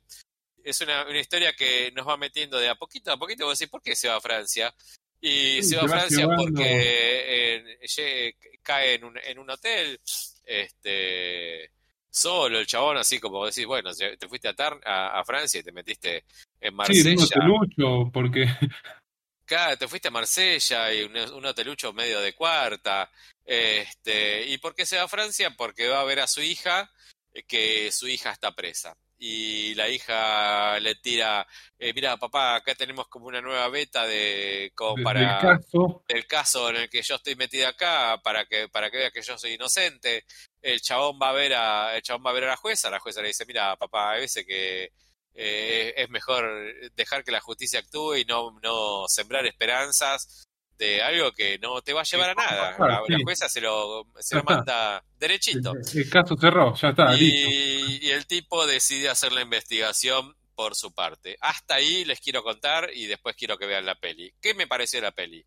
[0.61, 3.45] Es una, una historia que nos va metiendo de a poquito a poquito.
[3.45, 4.75] Vos decís, ¿por qué se va a Francia?
[5.21, 6.43] Y Sí, se va a Francia llevando.
[6.43, 7.77] porque
[8.61, 9.99] cae en un, en un hotel,
[10.43, 11.71] este,
[12.09, 15.63] solo el chabón, así como decís, bueno, te fuiste a, Tar- a, a Francia y
[15.63, 16.23] te metiste
[16.59, 17.25] en Sí, un Marsella.
[17.25, 18.45] hotelucho, porque
[19.45, 23.09] Claro, te fuiste a Marsella y un, un hotelucho medio de cuarta.
[23.43, 25.49] Este, ¿Y por qué se va a Francia?
[25.57, 26.91] Porque va a ver a su hija,
[27.33, 28.95] eh, que su hija está presa.
[29.21, 31.45] Y la hija le tira,
[31.77, 36.25] eh, mira, papá, acá tenemos como una nueva beta de como para del caso, del
[36.25, 39.37] caso en el que yo estoy metida acá para que para que vea que yo
[39.37, 40.23] soy inocente.
[40.61, 42.99] El chabón va a ver a el chabón va a ver a la jueza, la
[42.99, 44.93] jueza le dice, "Mira, papá, hay veces que
[45.33, 46.49] eh, es mejor
[46.95, 50.48] dejar que la justicia actúe y no no sembrar esperanzas
[50.79, 53.21] de algo que no te va a llevar a nada." La, la Sí.
[53.23, 55.73] jueza se lo se lo manda derechito.
[55.73, 57.49] el, el caso cerró, ya está, listo.
[57.51, 61.37] Y, y el tipo decide hacer la investigación por su parte.
[61.39, 64.33] Hasta ahí les quiero contar y después quiero que vean la peli.
[64.41, 65.45] ¿Qué me pareció la peli?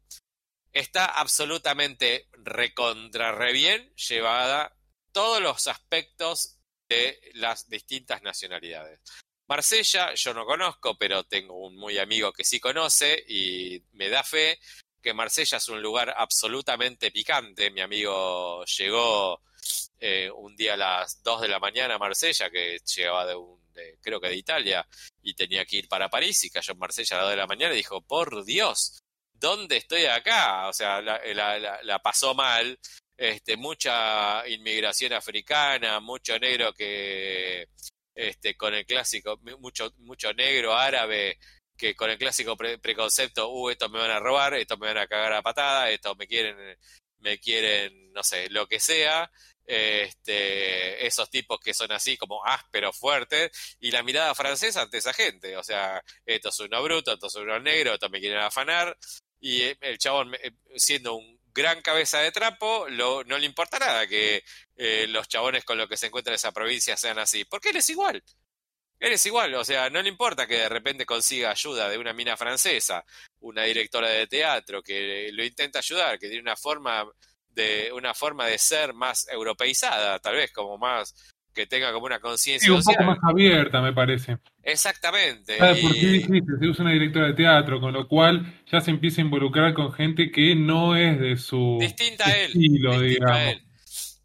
[0.72, 4.74] Está absolutamente recontra re bien llevada
[5.12, 6.58] todos los aspectos
[6.88, 9.00] de las distintas nacionalidades.
[9.48, 14.22] Marsella yo no conozco, pero tengo un muy amigo que sí conoce y me da
[14.22, 14.58] fe
[15.02, 17.70] que Marsella es un lugar absolutamente picante.
[17.70, 19.40] Mi amigo llegó
[20.00, 23.60] eh, un día a las 2 de la mañana a Marsella, que llegaba de un,
[23.72, 24.86] de- creo que de Italia,
[25.22, 27.46] y tenía que ir para París, y cayó en Marsella a las 2 de la
[27.46, 29.00] mañana y dijo, por Dios,
[29.32, 30.68] ¿dónde estoy acá?
[30.68, 31.20] O sea, la,
[31.82, 32.78] la- pasó mal,
[33.16, 37.68] este, mucha inmigración africana, mucho negro que,
[38.14, 41.38] este, con el clásico, mucho, mucho negro árabe,
[41.82, 44.98] que con el clásico pre- preconcepto, uh, estos me van a robar, estos me van
[44.98, 46.78] a cagar a patada, estos me quieren,
[47.18, 49.28] me quieren, no sé, lo que sea,
[49.66, 55.12] este, esos tipos que son así como ásperos, fuertes, y la mirada francesa ante esa
[55.12, 58.96] gente, o sea, esto es uno bruto, esto es uno negro, esto me quieren afanar,
[59.40, 63.80] y eh, el chabón, eh, siendo un gran cabeza de trapo, lo, no le importa
[63.80, 64.44] nada que
[64.76, 67.76] eh, los chabones con los que se encuentra en esa provincia sean así, porque él
[67.78, 68.22] es igual.
[69.02, 72.12] Él es igual, o sea, no le importa que de repente consiga ayuda de una
[72.12, 73.04] mina francesa,
[73.40, 77.04] una directora de teatro que lo intenta ayudar, que tiene una forma
[77.48, 81.14] de una forma de ser más europeizada, tal vez como más
[81.52, 84.38] que tenga como una conciencia Sí, un poco más abierta, me parece.
[84.62, 85.58] Exactamente.
[85.58, 86.52] ¿Sabes por qué y- dijiste?
[86.60, 89.92] Se usa una directora de teatro, con lo cual ya se empieza a involucrar con
[89.92, 92.52] gente que no es de su distinta a él.
[92.52, 93.38] estilo, a digamos.
[93.48, 93.62] él.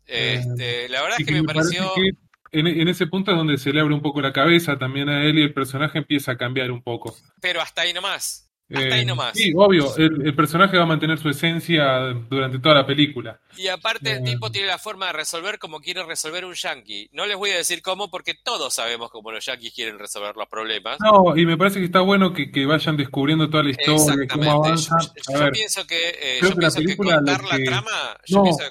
[0.05, 2.11] Este, la verdad Y es que me pareció que
[2.51, 5.23] en, en ese punto es donde se le abre un poco la cabeza también a
[5.25, 7.15] él y el personaje empieza a cambiar un poco.
[7.41, 8.43] pero hasta ahí nomás.
[8.69, 9.31] Hasta ahí Eh, nomás.
[9.33, 13.39] sí, obvio, el, el personaje va a mantener su esencia durante toda la película.
[13.55, 14.31] Y aparte el Eh.
[14.31, 17.07] tipo tiene la forma de resolver como quiere resolver un yankee.
[17.13, 20.49] No les voy a decir cómo porque todos sabemos cómo los yankees quieren resolver los
[20.49, 20.97] problemas.
[20.99, 24.51] No, y me parece que está bueno que, que vayan descubriendo toda la historia, cómo
[24.51, 24.97] avanza.
[25.33, 28.43] Yo, pienso que, eh, yo pienso que contar la que- trama, yo No.
[28.43, 28.63] pienso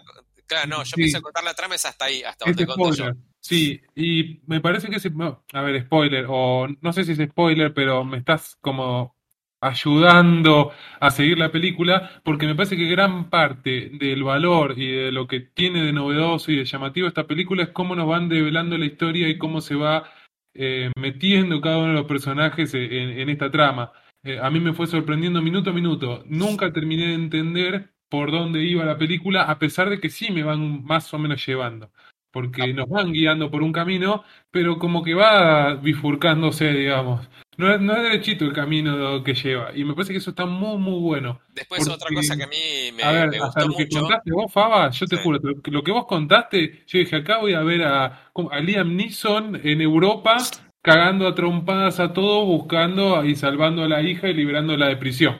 [0.46, 0.94] claro, no, yo Sí.
[0.96, 3.10] pienso contar la trama es hasta ahí, hasta donde conto yo.
[3.48, 5.12] Sí, y me parece que, se-
[5.52, 9.14] a ver, spoiler, o no sé si es spoiler, pero me estás como
[9.60, 15.12] ayudando a seguir la película, porque me parece que gran parte del valor y de
[15.12, 18.76] lo que tiene de novedoso y de llamativo esta película es cómo nos van develando
[18.78, 20.10] la historia y cómo se va
[20.54, 23.92] eh, metiendo cada uno de los personajes en, en esta trama.
[24.24, 26.24] Eh, a mí me fue sorprendiendo minuto a minuto.
[26.26, 30.42] Nunca terminé de entender por dónde iba la película, a pesar de que sí me
[30.42, 31.90] van más o menos llevando.
[32.36, 37.26] Porque nos van guiando por un camino, pero como que va bifurcándose, digamos.
[37.56, 40.44] No es, no es derechito el camino que lleva, y me parece que eso está
[40.44, 41.40] muy, muy bueno.
[41.54, 44.32] Después otra cosa que a mí me, a ver, me hasta gustó lo que contaste
[44.32, 45.22] vos, Faba, yo te Sí.
[45.22, 48.30] juro, lo que, vos contaste, yo dije, acá voy a ver a,
[48.60, 50.36] Liam Neeson en Europa
[50.82, 55.38] cagando a trompadas a todo, buscando y salvando a la hija y liberándola de prisión.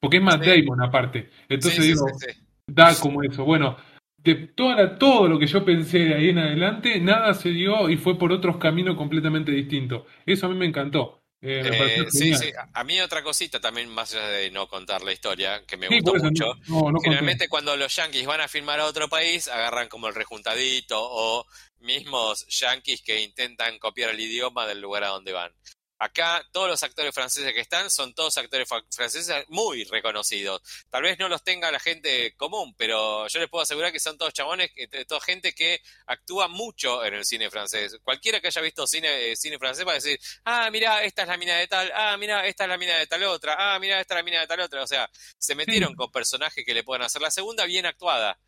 [0.00, 0.62] Porque es Sí.
[0.62, 1.28] Damon aparte.
[1.48, 2.06] Entonces sí, digo,
[2.68, 3.44] da como eso.
[3.44, 3.76] Bueno,
[4.26, 7.96] de toda todo lo que yo pensé de ahí en adelante, nada se dio y
[7.96, 10.02] fue por otros caminos completamente distintos.
[10.26, 11.22] Eso a mí me encantó.
[11.40, 12.40] Eh, me Eh, sí, genial.
[12.40, 12.50] sí.
[12.74, 16.00] A mí otra cosita también, más allá de no contar la historia, que me Sí,
[16.00, 16.44] gustó eso mucho.
[16.46, 17.02] no, no, no conté.
[17.04, 21.46] Generalmente cuando los yankees van a filmar a otro país, agarran como el rejuntadito o
[21.80, 25.52] mismos yankees que intentan copiar el idioma del lugar a donde van.
[25.98, 30.60] Acá todos los actores franceses que están son todos actores franceses muy reconocidos.
[30.90, 34.18] Tal vez no los tenga la gente común, pero yo les puedo asegurar que son
[34.18, 37.96] todos chabones, de- toda gente que actúa mucho en el cine francés.
[38.02, 41.28] Cualquiera que haya visto cine, eh, cine francés va a decir, ah, mira, esta es
[41.28, 44.00] la mina de tal, ah, mira, esta es la mina de tal otra, ah, mira,
[44.00, 44.82] esta es la mina de tal otra.
[44.82, 48.38] O sea, se metieron con personajes que le pueden hacer la segunda bien actuada.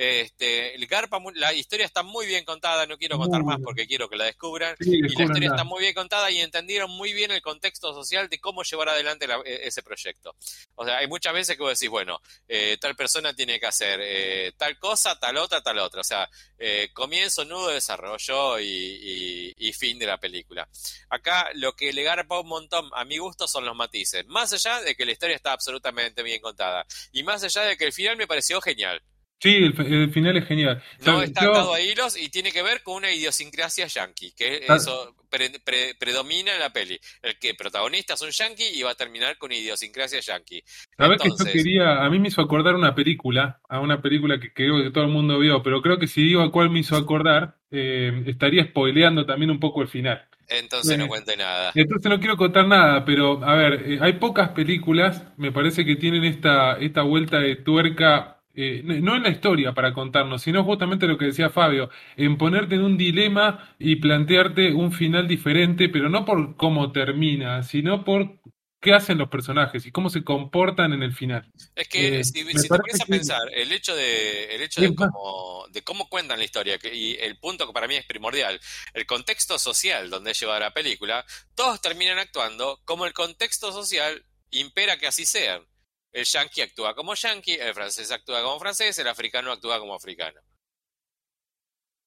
[0.00, 3.84] Este, el Garpa, la historia está muy bien contada, no quiero contar Muy más porque
[3.88, 4.76] quiero que la descubran.
[4.78, 8.28] Sí, Y la historia está muy bien contada y entendieron muy bien el contexto social
[8.28, 10.36] de cómo llevar adelante la- e- ese proyecto.
[10.76, 13.98] O sea, hay muchas veces que vos decís, bueno, eh, tal persona tiene que hacer
[14.00, 16.00] eh, tal cosa, tal otra, tal otra.
[16.02, 20.68] O sea, eh, comienzo, nudo, desarrollo y, y- y fin de la película.
[21.10, 24.24] Acá lo que le garpa un montón a mi gusto son los matices.
[24.28, 26.86] Más allá de que la historia está absolutamente bien contada.
[27.10, 29.02] Y más allá de que el final me pareció genial.
[29.40, 30.82] Sí, el, el final es genial.
[31.00, 31.28] No ¿Sabes?
[31.28, 34.76] está Yo- atado a hilos y tiene que ver con una idiosincrasia yankee, que Ah.
[34.76, 36.98] eso pre- pre- predomina en la peli.
[37.22, 40.62] El que protagonista es un yankee y va a terminar con idiosincrasia yankee.
[40.96, 44.40] Sabés que yo Entonces, quería, a mí me hizo acordar una película, a una película
[44.40, 46.80] que creo que todo el mundo vio, pero creo que si digo a cuál me
[46.80, 50.24] hizo acordar, eh, estaría spoileando también un poco el final.
[50.50, 51.72] entonces no Eh, cuente nada.
[51.74, 55.94] Entonces no quiero contar nada, pero a ver, eh, hay pocas películas, me parece que
[55.96, 61.06] tienen esta, esta vuelta de tuerca, eh, no en la historia para contarnos, sino justamente
[61.06, 66.08] lo que decía Fabio, en ponerte en un dilema y plantearte un final diferente, pero
[66.08, 68.40] no por cómo termina, sino por
[68.80, 71.50] qué hacen los personajes y cómo se comportan en el final.
[71.74, 75.66] Es que eh, si, te a que- pensar, el hecho de, el hecho de cómo,
[75.70, 78.60] de cómo cuentan la historia, que, y el punto que para mí es primordial,
[78.94, 84.96] el contexto social donde lleva la película, todos terminan actuando como el contexto social impera
[84.96, 85.67] que así sean.
[86.12, 90.40] El yankee actúa como yankee, el francés actúa como francés, el africano actúa como africano.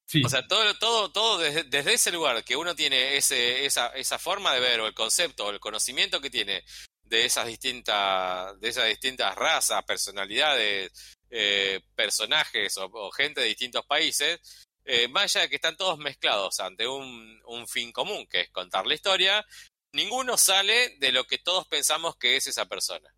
[0.08, 3.88] Sí, O sea, todo, todo, todo desde, desde ese lugar que uno tiene ese, esa,
[3.90, 6.66] esa forma de ver, o el concepto, o el conocimiento que tiene
[7.04, 10.92] de esas distintas, de esas distintas razas, personalidades,
[11.30, 14.40] eh, personajes o, o gente de distintos países,
[14.84, 18.50] eh, más allá de que están todos mezclados ante un, un fin común, que es
[18.50, 19.46] contar la historia,
[19.94, 23.14] ninguno sale de lo que todos pensamos que es esa persona.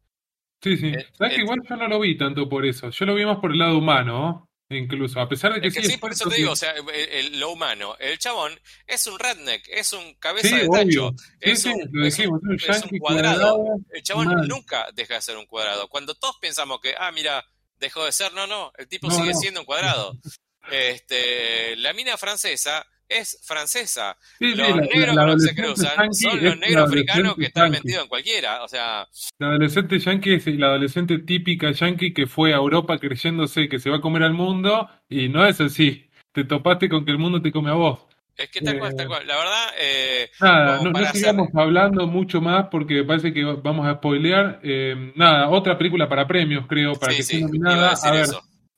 [0.64, 0.88] Sí, sí.
[0.88, 3.26] eh, Sabes que eh, igual yo no lo vi tanto por eso, yo lo vi
[3.26, 4.50] más por el lado humano, ¿no?
[4.76, 6.72] Incluso, a pesar de que Es que sí, sí, por eso te digo, o sea,
[6.72, 7.96] el- el- lo humano.
[8.00, 11.12] El chabón es un redneck, es un cabeza Sí, de obvio.
[11.12, 13.56] tacho, es sí, un, lo es un- es un cuadrado.
[13.58, 14.48] cuadrado, El chabón mal.
[14.48, 15.88] nunca deja de ser un cuadrado.
[15.90, 17.44] Cuando todos pensamos que, ah, mira,
[17.78, 19.40] dejó de ser, no, no, el tipo No, sigue no.
[19.40, 20.14] siendo un cuadrado.
[20.72, 22.86] Este, la mina francesa
[23.20, 24.18] es francesa.
[24.40, 28.10] Sí, Los negros la que se cruzan son los negros africanos que están metidos en
[28.10, 28.64] cualquiera.
[28.64, 29.08] O sea,
[29.40, 33.90] La adolescente yankee es la adolescente típica yankee que fue a Europa creyéndose que se
[33.90, 36.10] va a comer al mundo y no es así.
[36.32, 38.00] Te topaste con que el mundo te come a vos.
[38.36, 39.28] es que tal cual, Eh, tal cual.
[39.28, 41.16] La verdad, eh, Nada, no, no hacer...
[41.18, 44.60] sigamos hablando mucho más porque me parece que vamos a spoilear.
[44.64, 47.94] Eh, nada, otra película para premios, creo, para Sí, que sí, esté a nominada.
[48.02, 48.26] A ver,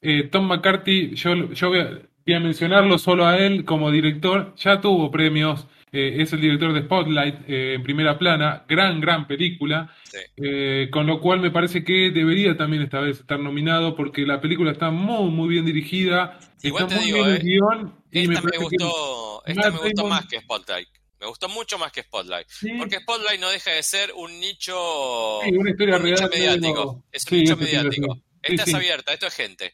[0.01, 1.79] eh, Tom McCarthy, yo, yo voy,
[2.25, 4.53] voy a mencionarlo solo a él como director.
[4.57, 5.67] Ya tuvo premios.
[5.91, 8.65] eh, es el director de Spotlight eh, en primera plana.
[8.67, 9.93] Gran, gran película.
[10.03, 10.17] Sí.
[10.35, 14.41] Eh, con lo cual me parece que debería también esta vez estar nominado porque la
[14.41, 16.37] película está muy, muy bien dirigida.
[16.63, 17.95] Igual está te muy digo, bien el guion.
[18.11, 20.87] Y me Esta me parece que gustó, esta me gustó Damon- más que Spotlight.
[21.21, 22.47] Me gustó mucho más que Spotlight.
[22.49, 26.29] sí, Porque Spotlight no deja de ser un nicho, sí, una historia un nicho real.
[26.59, 26.85] mediático.
[26.93, 28.17] medio- Es un nicho mediático.
[28.41, 29.73] Esta es abierta, esto es gente.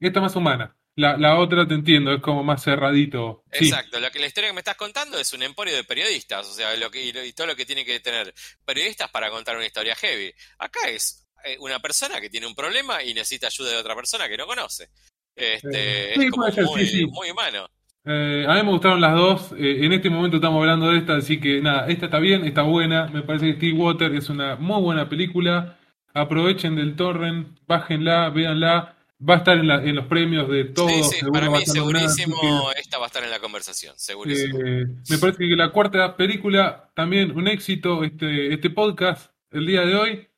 [0.00, 0.74] Esta más humana.
[0.96, 3.44] La, la otra te entiendo, es como más cerradito.
[3.50, 3.98] Sí, Exacto.
[4.00, 6.46] La, que, la historia que me estás contando es un emporio de periodistas.
[6.48, 8.34] O sea, lo que, y, lo- y todo lo que tiene que tener
[8.64, 10.32] periodistas para contar una historia heavy.
[10.58, 14.28] Acá es eh, una persona que tiene un problema y necesita ayuda de otra persona
[14.28, 14.90] que no conoce.
[15.34, 17.06] Este, Eh, sí, es como puede ser, muy, sí, sí.
[17.06, 17.68] muy humano.
[18.04, 19.52] Eh, a mí me gustaron las dos.
[19.58, 23.08] En este momento estamos hablando de esta, así que nada, esta está bien, está buena.
[23.08, 25.78] Me parece que Steve Water es una muy buena película.
[26.14, 28.95] Aprovechen del torrent, bájenla, véanla.
[29.18, 30.90] Va a estar en, la- en los premios de todos.
[31.10, 32.36] sí, sí, para mí segurísimo
[32.74, 34.58] que, esta va a estar en la conversación, segurísimo.
[34.60, 39.82] eh, me parece que la cuarta película, también un éxito, este, este podcast, el día
[39.82, 40.28] de hoy.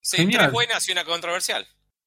[0.00, 0.42] sí, genial.
[0.42, 1.66] tres buenas y una controversial.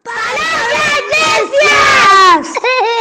[0.02, 2.54] ¡Palabras necias!